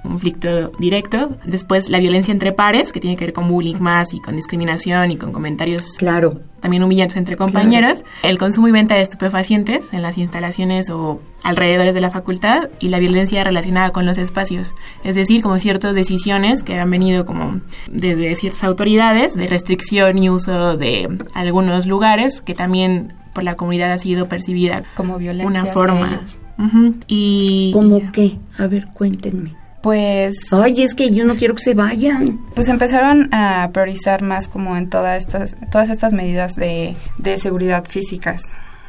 conflicto 0.08 0.70
directo. 0.78 1.36
Después 1.44 1.88
la 1.90 1.98
violencia 1.98 2.32
entre 2.32 2.52
pares, 2.52 2.92
que 2.92 3.00
tiene 3.00 3.16
que 3.16 3.24
ver 3.26 3.32
con 3.34 3.48
bullying 3.48 3.76
más 3.80 4.14
y 4.14 4.20
con 4.20 4.36
discriminación 4.36 5.10
y 5.10 5.16
con 5.16 5.32
comentarios 5.32 5.94
Claro. 5.98 6.40
también 6.60 6.82
humillantes 6.82 7.16
entre 7.16 7.36
compañeros. 7.36 8.04
El 8.22 8.38
consumo 8.38 8.68
y 8.68 8.72
venta 8.72 8.94
de 8.94 9.02
estupefacientes 9.02 9.92
en 9.92 10.02
las 10.02 10.18
instalaciones 10.18 10.90
o 10.90 11.20
alrededores 11.42 11.94
de 11.94 12.00
la 12.00 12.10
facultad 12.10 12.68
y 12.80 12.88
la 12.88 12.98
violencia 12.98 13.44
relacionada 13.44 13.90
con 13.92 14.04
los 14.06 14.18
espacios. 14.18 14.74
Es 15.04 15.14
decir, 15.16 15.42
como 15.42 15.58
ciertas 15.58 15.94
decisiones 15.94 16.62
que 16.62 16.78
han 16.78 16.90
venido 16.90 17.24
como 17.26 17.60
desde 17.90 18.34
ciertas 18.34 18.64
autoridades 18.64 19.34
de 19.34 19.46
restricción 19.46 20.18
y 20.18 20.28
uso 20.30 20.76
de 20.76 21.08
algunos 21.34 21.86
lugares 21.86 22.40
que 22.40 22.54
también 22.54 23.12
por 23.34 23.44
la 23.44 23.54
comunidad 23.54 23.92
ha 23.92 23.98
sido 23.98 24.28
percibida 24.28 24.82
Como 24.96 25.18
violencia 25.18 25.46
una 25.48 25.60
hacia 25.60 25.72
forma. 25.72 26.08
ellos. 26.20 26.38
Ujú. 26.58 26.94
Y 27.06 27.70
¿Cómo 27.74 28.00
qué? 28.12 28.38
A 28.58 28.66
ver, 28.66 28.86
cuéntenme. 28.94 29.52
Pues 29.86 30.34
Ay, 30.50 30.82
es 30.82 30.94
que 30.94 31.12
yo 31.12 31.24
no 31.24 31.36
quiero 31.36 31.54
que 31.54 31.62
se 31.62 31.74
vayan. 31.74 32.40
Pues 32.56 32.66
empezaron 32.66 33.32
a 33.32 33.70
priorizar 33.72 34.20
más 34.20 34.48
como 34.48 34.76
en 34.76 34.90
todas 34.90 35.24
estas, 35.24 35.54
todas 35.70 35.90
estas 35.90 36.12
medidas 36.12 36.56
de, 36.56 36.96
de 37.18 37.38
seguridad 37.38 37.84
físicas, 37.84 38.42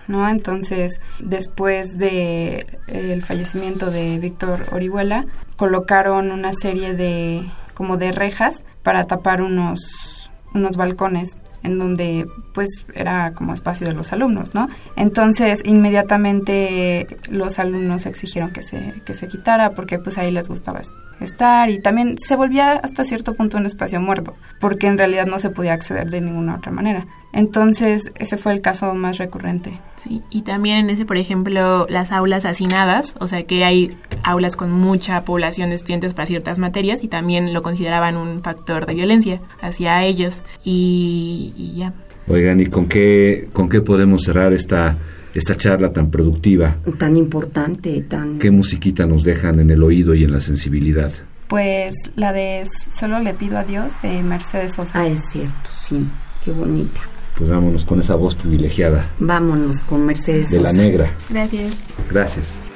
¿no? 0.07 0.27
Entonces, 0.27 0.99
después 1.19 1.99
de 1.99 2.65
el 2.87 3.21
fallecimiento 3.21 3.91
de 3.91 4.17
Víctor 4.17 4.63
Orihuela, 4.71 5.27
colocaron 5.55 6.31
una 6.31 6.51
serie 6.51 6.95
de 6.95 7.47
como 7.75 7.97
de 7.97 8.11
rejas 8.11 8.63
para 8.81 9.05
tapar 9.05 9.43
unos 9.43 10.31
unos 10.55 10.77
balcones 10.77 11.37
en 11.67 11.77
donde 11.77 12.25
pues 12.53 12.69
era 12.95 13.33
como 13.33 13.53
espacio 13.53 13.87
de 13.87 13.93
los 13.93 14.11
alumnos, 14.11 14.55
¿no? 14.55 14.67
Entonces 14.95 15.61
inmediatamente 15.63 17.07
los 17.29 17.59
alumnos 17.59 18.05
exigieron 18.05 18.51
que 18.51 18.61
se, 18.63 18.95
que 19.05 19.13
se 19.13 19.27
quitara 19.27 19.71
porque 19.71 19.99
pues 19.99 20.17
ahí 20.17 20.31
les 20.31 20.47
gustaba 20.49 20.79
es- 20.79 20.91
estar 21.19 21.69
y 21.69 21.79
también 21.81 22.17
se 22.17 22.35
volvía 22.35 22.73
hasta 22.73 23.03
cierto 23.03 23.33
punto 23.35 23.57
un 23.57 23.65
espacio 23.65 23.99
muerto 24.01 24.35
porque 24.59 24.87
en 24.87 24.97
realidad 24.97 25.25
no 25.27 25.39
se 25.39 25.49
podía 25.49 25.73
acceder 25.73 26.09
de 26.09 26.21
ninguna 26.21 26.55
otra 26.55 26.71
manera. 26.71 27.05
Entonces 27.33 28.11
ese 28.15 28.37
fue 28.37 28.53
el 28.53 28.61
caso 28.61 28.93
más 28.95 29.17
recurrente. 29.17 29.77
Sí, 30.03 30.21
y 30.29 30.41
también 30.43 30.77
en 30.77 30.89
ese, 30.89 31.05
por 31.05 31.17
ejemplo, 31.17 31.85
las 31.89 32.11
aulas 32.11 32.45
hacinadas, 32.45 33.15
o 33.19 33.27
sea 33.27 33.43
que 33.43 33.65
hay 33.65 33.95
aulas 34.27 34.55
con 34.55 34.71
mucha 34.71 35.23
población 35.23 35.69
de 35.69 35.75
estudiantes 35.75 36.13
para 36.13 36.25
ciertas 36.25 36.59
materias 36.59 37.03
y 37.03 37.07
también 37.07 37.53
lo 37.53 37.63
consideraban 37.63 38.17
un 38.17 38.43
factor 38.43 38.85
de 38.85 38.93
violencia 38.93 39.39
hacia 39.61 40.03
ellos. 40.03 40.41
Y, 40.63 41.53
y 41.57 41.77
ya. 41.77 41.93
Oigan, 42.27 42.59
¿y 42.59 42.65
con 42.65 42.87
qué, 42.87 43.47
con 43.53 43.69
qué 43.69 43.81
podemos 43.81 44.23
cerrar 44.23 44.51
esta, 44.53 44.97
esta 45.33 45.55
charla 45.55 45.93
tan 45.93 46.11
productiva? 46.11 46.75
Tan 46.97 47.15
importante, 47.15 48.01
tan... 48.01 48.37
¿Qué 48.37 48.51
musiquita 48.51 49.07
nos 49.07 49.23
dejan 49.23 49.59
en 49.59 49.71
el 49.71 49.81
oído 49.81 50.13
y 50.13 50.25
en 50.25 50.31
la 50.31 50.41
sensibilidad? 50.41 51.11
Pues 51.47 51.93
la 52.15 52.33
de 52.33 52.63
Solo 52.97 53.19
le 53.19 53.33
pido 53.33 53.57
a 53.57 53.63
Dios 53.63 53.93
de 54.03 54.21
Mercedes 54.21 54.73
Sosa. 54.73 54.91
Ah, 54.93 55.07
es 55.07 55.21
cierto, 55.29 55.69
sí. 55.79 56.05
Qué 56.43 56.51
bonita. 56.51 56.99
Pues 57.37 57.49
vámonos 57.49 57.85
con 57.85 57.99
esa 57.99 58.15
voz 58.15 58.35
privilegiada 58.35 59.11
Vámonos 59.19 59.81
con 59.81 60.05
Mercedes 60.05 60.49
de 60.49 60.59
la 60.59 60.73
negra. 60.73 61.07
Gracias. 61.29 61.77
Gracias. 62.09 62.66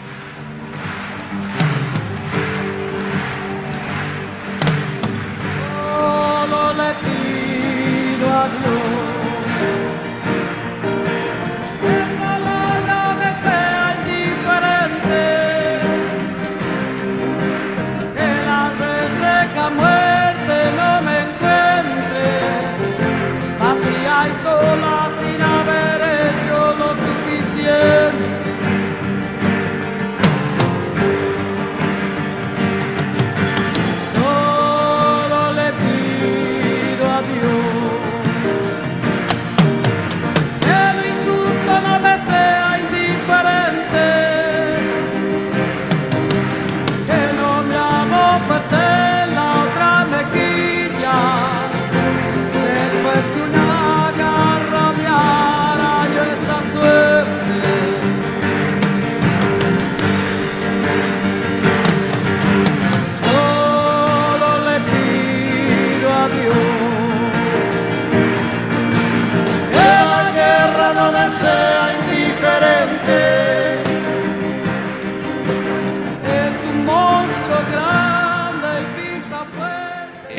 Pido 8.50 8.78
a 8.78 8.81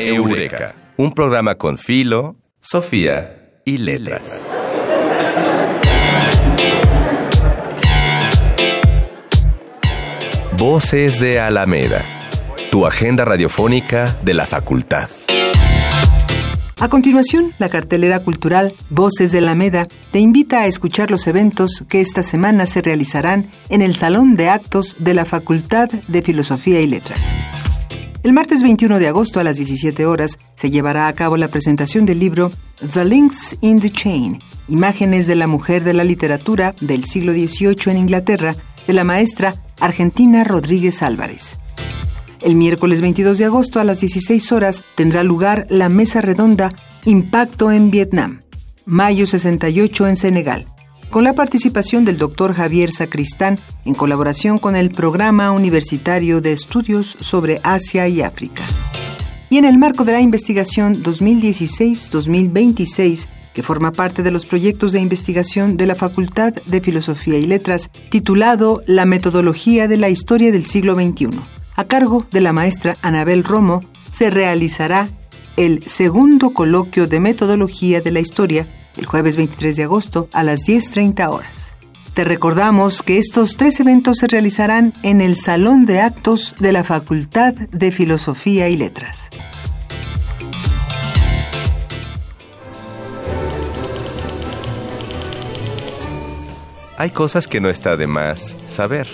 Eureka, 0.07 0.75
un 0.97 1.13
programa 1.13 1.55
con 1.55 1.77
Filo, 1.77 2.35
Sofía 2.59 3.61
y 3.63 3.77
Letras. 3.77 4.49
Voces 10.57 11.19
de 11.19 11.39
Alameda, 11.39 12.03
tu 12.71 12.85
agenda 12.85 13.23
radiofónica 13.25 14.05
de 14.23 14.33
la 14.33 14.45
facultad. 14.45 15.09
A 16.79 16.89
continuación, 16.89 17.53
la 17.59 17.69
cartelera 17.69 18.19
cultural 18.19 18.73
Voces 18.89 19.31
de 19.31 19.37
Alameda 19.37 19.87
te 20.11 20.19
invita 20.19 20.61
a 20.61 20.67
escuchar 20.67 21.11
los 21.11 21.27
eventos 21.27 21.85
que 21.87 22.01
esta 22.01 22.23
semana 22.23 22.65
se 22.65 22.81
realizarán 22.81 23.49
en 23.69 23.81
el 23.81 23.95
Salón 23.95 24.35
de 24.35 24.49
Actos 24.49 24.97
de 24.99 25.13
la 25.13 25.23
Facultad 25.23 25.89
de 25.89 26.21
Filosofía 26.21 26.81
y 26.81 26.87
Letras. 26.87 27.21
El 28.23 28.31
martes 28.31 28.63
21 28.63 28.99
de 28.99 29.09
agosto 29.09 29.41
a 29.41 29.43
las 29.43 29.57
17 29.57 30.05
horas 30.05 30.39
se 30.55 30.71
llevará 30.71 31.09
a 31.09 31.13
cabo 31.13 31.35
la 31.35 31.49
presentación 31.49 32.05
del 32.05 32.19
libro 32.19 32.53
The 32.93 33.03
Links 33.03 33.57
in 33.59 33.81
the 33.81 33.91
Chain, 33.91 34.39
Imágenes 34.69 35.27
de 35.27 35.35
la 35.35 35.45
Mujer 35.45 35.83
de 35.83 35.91
la 35.91 36.05
Literatura 36.05 36.73
del 36.79 37.03
siglo 37.03 37.33
XVIII 37.33 37.91
en 37.91 37.97
Inglaterra, 37.97 38.55
de 38.87 38.93
la 38.93 39.03
maestra 39.03 39.55
Argentina 39.77 40.45
Rodríguez 40.45 41.03
Álvarez. 41.03 41.57
El 42.41 42.55
miércoles 42.55 43.01
22 43.01 43.39
de 43.39 43.45
agosto 43.45 43.81
a 43.81 43.83
las 43.83 43.99
16 43.99 44.53
horas 44.53 44.83
tendrá 44.95 45.23
lugar 45.23 45.67
la 45.69 45.89
mesa 45.89 46.21
redonda 46.21 46.73
Impacto 47.03 47.73
en 47.73 47.91
Vietnam, 47.91 48.43
Mayo 48.85 49.27
68 49.27 50.07
en 50.07 50.15
Senegal, 50.15 50.65
con 51.13 51.23
la 51.23 51.33
participación 51.33 52.03
del 52.05 52.17
doctor 52.17 52.55
Javier 52.55 52.91
Sacristán 52.91 53.59
en 53.85 53.93
colaboración 53.93 54.57
con 54.57 54.75
el 54.75 54.89
Programa 54.89 55.51
Universitario 55.51 56.41
de 56.41 56.53
Estudios 56.53 57.15
sobre 57.19 57.61
Asia 57.61 58.07
y 58.07 58.23
África. 58.23 58.63
Y 59.51 59.59
en 59.59 59.65
el 59.65 59.77
marco 59.77 60.05
de 60.05 60.13
la 60.13 60.21
investigación 60.21 61.03
2016-2026, 61.03 63.27
que 63.53 63.61
forma 63.61 63.91
parte 63.91 64.23
de 64.23 64.31
los 64.31 64.47
proyectos 64.47 64.91
de 64.91 65.01
investigación 65.01 65.77
de 65.77 65.85
la 65.85 65.93
Facultad 65.93 66.51
de 66.51 66.81
Filosofía 66.81 67.37
y 67.37 67.45
Letras, 67.45 67.91
titulado 68.09 68.81
La 68.87 69.05
metodología 69.05 69.87
de 69.87 69.97
la 69.97 70.09
historia 70.09 70.51
del 70.51 70.65
siglo 70.65 70.95
XXI, 70.95 71.29
a 71.75 71.83
cargo 71.83 72.25
de 72.31 72.41
la 72.41 72.53
maestra 72.53 72.97
Anabel 73.03 73.43
Romo, 73.43 73.83
se 74.09 74.31
realizará 74.31 75.09
el 75.57 75.83
segundo 75.85 76.55
coloquio 76.55 77.05
de 77.05 77.19
metodología 77.19 78.01
de 78.01 78.09
la 78.09 78.19
historia 78.19 78.65
el 78.97 79.05
jueves 79.05 79.37
23 79.37 79.75
de 79.75 79.83
agosto 79.83 80.29
a 80.33 80.43
las 80.43 80.61
10.30 80.61 81.29
horas. 81.29 81.71
Te 82.13 82.23
recordamos 82.23 83.01
que 83.01 83.17
estos 83.17 83.57
tres 83.57 83.79
eventos 83.79 84.17
se 84.17 84.27
realizarán 84.27 84.93
en 85.01 85.19
el 85.19 85.35
Salón 85.35 85.85
de 85.85 85.99
Actos 85.99 86.55
de 86.59 86.71
la 86.71 86.83
Facultad 86.83 87.53
de 87.53 87.91
Filosofía 87.91 88.69
y 88.69 88.77
Letras. 88.77 89.29
Hay 96.97 97.09
cosas 97.09 97.47
que 97.47 97.59
no 97.59 97.69
está 97.69 97.97
de 97.97 98.05
más 98.05 98.55
saber. 98.67 99.07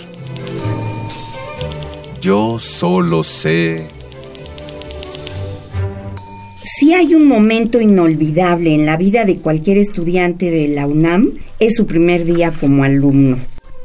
Yo 2.20 2.58
solo 2.58 3.24
sé. 3.24 3.99
Si 6.80 6.94
hay 6.94 7.14
un 7.14 7.28
momento 7.28 7.78
inolvidable 7.78 8.74
en 8.74 8.86
la 8.86 8.96
vida 8.96 9.26
de 9.26 9.36
cualquier 9.36 9.76
estudiante 9.76 10.50
de 10.50 10.66
la 10.68 10.86
UNAM, 10.86 11.32
es 11.58 11.76
su 11.76 11.84
primer 11.84 12.24
día 12.24 12.54
como 12.58 12.84
alumno. 12.84 13.36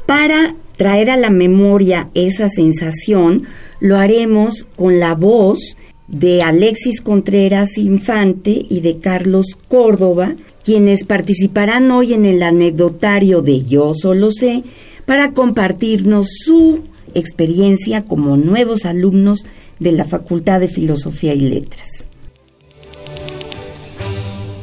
Para 0.06 0.54
traer 0.78 1.10
a 1.10 1.18
la 1.18 1.28
memoria 1.28 2.08
esa 2.14 2.48
sensación, 2.48 3.42
lo 3.80 3.98
haremos 3.98 4.66
con 4.76 4.98
la 4.98 5.14
voz 5.14 5.76
de 6.08 6.40
Alexis 6.40 7.02
Contreras 7.02 7.76
Infante 7.76 8.64
y 8.66 8.80
de 8.80 8.96
Carlos 8.96 9.58
Córdoba, 9.68 10.34
quienes 10.64 11.04
participarán 11.04 11.90
hoy 11.90 12.14
en 12.14 12.24
el 12.24 12.42
anecdotario 12.42 13.42
de 13.42 13.62
Yo 13.62 13.92
Solo 13.92 14.30
Sé 14.30 14.62
para 15.04 15.32
compartirnos 15.32 16.28
su 16.46 16.84
experiencia 17.12 18.04
como 18.04 18.38
nuevos 18.38 18.86
alumnos 18.86 19.44
de 19.80 19.92
la 19.92 20.06
Facultad 20.06 20.60
de 20.60 20.68
Filosofía 20.68 21.34
y 21.34 21.40
Letras. 21.40 22.05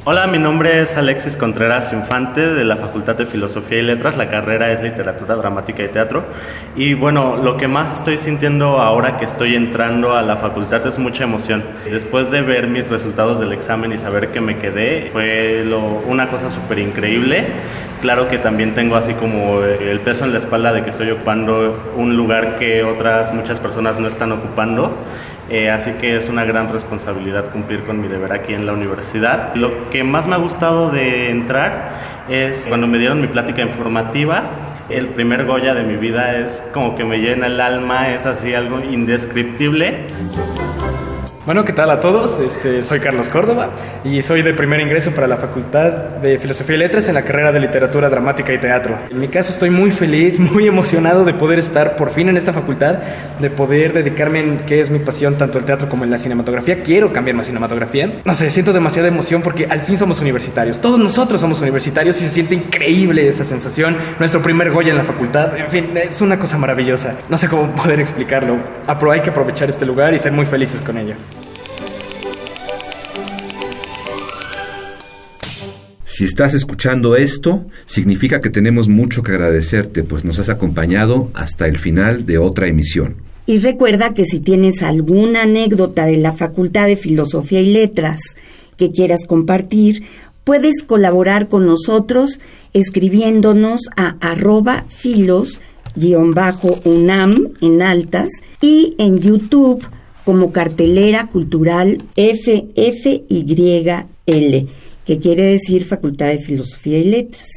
Hola, 0.06 0.28
mi 0.28 0.38
nombre 0.38 0.82
es 0.82 0.98
Alexis 0.98 1.38
Contreras 1.38 1.94
Infante 1.94 2.42
de 2.42 2.66
la 2.66 2.76
Facultad 2.76 3.16
de 3.16 3.26
Filosofía 3.26 3.80
y 3.80 3.84
Letras. 3.84 4.18
La 4.18 4.30
carrera 4.30 4.70
es 4.74 4.84
Literatura 4.84 5.36
Dramática 5.36 5.82
y 5.82 5.88
Teatro. 5.88 6.26
Y 6.76 6.94
bueno, 6.94 7.38
lo 7.38 7.56
que 7.56 7.70
más 7.70 8.00
estoy 8.00 8.18
sintiendo 8.18 8.82
ahora 8.82 9.18
que 9.18 9.24
estoy 9.24 9.56
entrando 9.56 10.14
a 10.14 10.22
la 10.22 10.36
facultad 10.36 10.86
es 10.86 11.00
mucha 11.00 11.24
emoción. 11.24 11.64
Después 11.90 12.30
de 12.32 12.42
ver 12.42 12.68
mis 12.68 12.86
resultados 12.90 13.40
del 13.40 13.54
examen 13.54 13.94
y 13.94 13.98
saber 13.98 14.28
que 14.28 14.42
me 14.42 14.58
quedé, 14.58 15.10
fue 15.14 15.64
una 16.06 16.28
cosa 16.28 16.50
súper 16.50 16.80
increíble. 16.80 17.46
Claro 18.02 18.28
que 18.28 18.40
también 18.40 18.76
tengo 18.76 18.98
así 18.98 19.14
como 19.14 19.62
el 19.62 20.02
peso 20.02 20.26
en 20.26 20.34
la 20.34 20.40
espalda 20.40 20.74
de 20.74 20.84
que 20.84 20.90
estoy 20.90 21.12
ocupando 21.12 21.94
un 21.96 22.18
lugar 22.18 22.58
que 22.60 22.84
otras 22.84 23.34
muchas 23.34 23.62
personas 23.62 23.98
no 24.02 24.10
están 24.10 24.34
ocupando. 24.34 24.92
Eh, 25.54 25.70
así 25.70 25.92
que 26.02 26.16
es 26.18 26.30
una 26.30 26.46
gran 26.46 26.74
responsabilidad 26.74 27.52
cumplir 27.52 27.84
con 27.84 28.02
mi 28.02 28.08
deber 28.08 28.34
aquí 28.34 28.56
en 28.56 28.66
la 28.66 28.74
universidad. 28.74 29.54
Lo 29.54 29.92
que 29.92 30.04
más 30.04 30.26
me 30.26 30.34
ha 30.34 30.40
gustado 30.40 30.90
de 30.90 31.30
entrar 31.30 32.26
es 32.28 32.66
cuando 32.68 32.88
me 32.88 32.98
dieron 32.98 33.22
mi 33.22 33.28
plática 33.28 33.62
informativa. 33.62 34.46
El 34.90 35.10
primer 35.10 35.46
Goya 35.46 35.76
de 35.76 35.84
mi 35.84 35.96
vida 35.96 36.40
es 36.40 36.64
como 36.74 36.96
que 36.96 37.04
me 37.04 37.20
llena 37.20 37.46
el 37.46 37.62
alma, 37.62 38.10
es 38.10 38.26
así 38.26 38.56
algo 38.56 38.80
indescriptible. 38.80 40.08
Bueno, 41.46 41.66
¿qué 41.66 41.74
tal 41.74 41.92
a 41.92 42.00
todos? 42.00 42.40
Este, 42.40 42.84
soy 42.84 43.02
Carlos 43.02 43.28
Córdoba 43.28 43.72
y 44.06 44.22
soy 44.22 44.44
de 44.44 44.54
primer 44.54 44.80
ingreso 44.80 45.12
para 45.12 45.28
la 45.28 45.36
Facultad 45.36 45.92
de 46.22 46.40
Filosofía 46.40 46.78
y 46.78 46.80
Letras 46.80 47.10
en 47.10 47.16
la 47.16 47.24
carrera 47.24 47.52
de 47.52 47.60
Literatura 47.60 48.10
Dramática 48.10 48.54
y 48.54 48.60
Teatro. 48.60 48.96
En 49.12 49.20
mi 49.20 49.28
caso 49.28 49.52
estoy 49.52 49.70
muy 49.70 49.92
feliz, 49.92 50.40
muy 50.54 50.68
emocionado 50.68 51.26
de 51.26 51.34
poder 51.34 51.60
estar 51.60 51.98
por 51.98 52.14
fin 52.14 52.30
en 52.30 52.38
esta 52.38 52.54
facultad, 52.54 53.00
de 53.42 53.50
poder 53.50 53.92
dedicarme 53.92 54.40
en 54.40 54.60
qué 54.60 54.80
es 54.80 54.90
mi 54.90 55.00
pasión, 55.00 55.38
tanto 55.38 55.60
el 55.60 55.66
teatro 55.66 55.90
como 55.90 56.06
en 56.06 56.12
la 56.12 56.18
cinematografía. 56.18 56.82
Quiero 56.82 57.12
cambiar 57.12 57.36
más 57.36 57.48
cinematografía. 57.48 58.22
No 58.24 58.34
sé, 58.36 58.50
siento 58.50 58.72
demasiada 58.72 59.10
emoción 59.10 59.42
porque 59.42 59.68
al 59.70 59.82
fin 59.82 59.98
somos 59.98 60.22
universitarios. 60.22 60.80
Todos 60.80 60.98
nosotros 60.98 61.42
somos 61.42 61.60
universitarios 61.60 62.22
y 62.22 62.24
se 62.24 62.30
siente 62.30 62.56
increíble 62.56 63.28
esa 63.28 63.44
sensación. 63.44 63.98
Nuestro 64.18 64.42
primer 64.42 64.72
Goya 64.72 64.92
en 64.92 64.98
la 64.98 65.04
facultad. 65.04 65.58
En 65.58 65.68
fin, 65.68 65.90
es 65.98 66.22
una 66.22 66.40
cosa 66.40 66.58
maravillosa. 66.58 67.16
No 67.28 67.38
sé 67.38 67.50
cómo 67.50 67.68
poder 67.76 68.00
explicarlo. 68.00 68.56
Pero 68.88 69.12
hay 69.12 69.20
que 69.20 69.32
aprovechar 69.32 69.70
este 69.70 69.86
lugar 69.86 70.14
y 70.14 70.20
ser 70.20 70.32
muy 70.32 70.46
felices 70.46 70.80
con 70.82 70.98
ello. 70.98 71.16
Si 76.14 76.26
estás 76.26 76.54
escuchando 76.54 77.16
esto, 77.16 77.66
significa 77.88 78.40
que 78.40 78.52
tenemos 78.52 78.88
mucho 78.88 79.24
que 79.24 79.32
agradecerte, 79.32 80.04
pues 80.04 80.24
nos 80.24 80.38
has 80.38 80.50
acompañado 80.50 81.32
hasta 81.34 81.68
el 81.68 81.80
final 81.80 82.28
de 82.28 82.38
otra 82.38 82.68
emisión. 82.68 83.16
Y 83.48 83.58
recuerda 83.58 84.14
que 84.14 84.24
si 84.26 84.40
tienes 84.40 84.84
alguna 84.84 85.42
anécdota 85.42 86.06
de 86.06 86.18
la 86.18 86.34
Facultad 86.34 86.86
de 86.86 86.98
Filosofía 86.98 87.62
y 87.62 87.74
Letras 87.74 88.20
que 88.78 88.92
quieras 88.92 89.22
compartir, 89.26 90.04
puedes 90.44 90.84
colaborar 90.84 91.48
con 91.48 91.66
nosotros 91.66 92.40
escribiéndonos 92.74 93.82
a 93.98 94.18
arroba 94.20 94.86
filos-unam 94.90 95.32
en 97.60 97.82
altas 97.82 98.30
y 98.62 98.94
en 99.00 99.18
YouTube 99.18 99.84
como 100.26 100.52
cartelera 100.52 101.26
cultural 101.26 102.04
FFYL 102.16 103.64
que 105.06 105.20
quiere 105.20 105.44
decir 105.44 105.84
Facultad 105.86 106.28
de 106.28 106.40
Filosofía 106.40 107.00
y 107.00 107.04
Letras. 107.04 107.48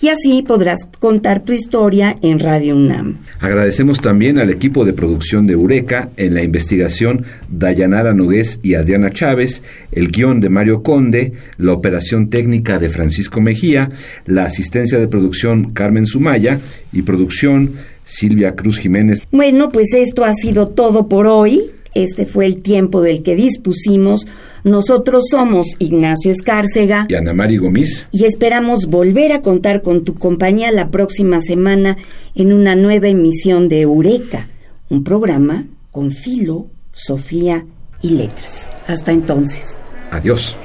Y 0.00 0.08
así 0.08 0.42
podrás 0.42 0.80
contar 0.98 1.42
tu 1.42 1.54
historia 1.54 2.16
en 2.20 2.38
Radio 2.38 2.76
UNAM. 2.76 3.16
Agradecemos 3.40 4.00
también 4.00 4.38
al 4.38 4.50
equipo 4.50 4.84
de 4.84 4.92
producción 4.92 5.46
de 5.46 5.54
Eureka 5.54 6.10
en 6.18 6.34
la 6.34 6.42
investigación 6.42 7.24
Dayanara 7.48 8.12
Nogués 8.12 8.60
y 8.62 8.74
Adriana 8.74 9.10
Chávez, 9.10 9.62
el 9.92 10.10
guion 10.10 10.40
de 10.40 10.50
Mario 10.50 10.82
Conde, 10.82 11.32
la 11.56 11.72
operación 11.72 12.28
técnica 12.28 12.78
de 12.78 12.90
Francisco 12.90 13.40
Mejía, 13.40 13.90
la 14.26 14.44
asistencia 14.44 14.98
de 14.98 15.08
producción 15.08 15.72
Carmen 15.72 16.06
Sumaya 16.06 16.60
y 16.92 17.00
producción 17.00 17.72
Silvia 18.04 18.54
Cruz 18.54 18.78
Jiménez. 18.78 19.22
Bueno, 19.30 19.70
pues 19.70 19.94
esto 19.94 20.26
ha 20.26 20.34
sido 20.34 20.68
todo 20.68 21.08
por 21.08 21.26
hoy. 21.26 21.70
Este 21.96 22.26
fue 22.26 22.44
el 22.44 22.60
tiempo 22.60 23.00
del 23.00 23.22
que 23.22 23.34
dispusimos 23.34 24.26
nosotros 24.64 25.26
somos 25.30 25.68
Ignacio 25.78 26.30
Escárcega 26.30 27.06
y 27.08 27.14
Ana 27.14 27.32
Mari 27.32 27.56
Gómez 27.56 28.08
y 28.10 28.24
esperamos 28.24 28.86
volver 28.86 29.30
a 29.30 29.40
contar 29.40 29.80
con 29.80 30.04
tu 30.04 30.14
compañía 30.14 30.72
la 30.72 30.88
próxima 30.88 31.40
semana 31.40 31.96
en 32.34 32.52
una 32.52 32.74
nueva 32.74 33.06
emisión 33.06 33.70
de 33.70 33.80
Eureka, 33.80 34.48
un 34.90 35.04
programa 35.04 35.64
con 35.90 36.10
filo, 36.10 36.66
Sofía 36.92 37.64
y 38.02 38.10
letras. 38.10 38.68
Hasta 38.88 39.12
entonces. 39.12 39.78
Adiós. 40.10 40.56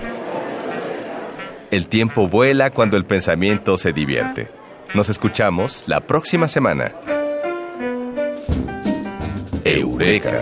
El 1.69 1.87
tiempo 1.87 2.27
vuela 2.27 2.71
cuando 2.71 2.97
el 2.97 3.05
pensamiento 3.05 3.77
se 3.77 3.93
divierte. 3.93 4.47
Nos 4.95 5.09
escuchamos 5.09 5.83
la 5.87 6.01
próxima 6.01 6.47
semana. 6.47 6.91
Eureka 9.63 10.41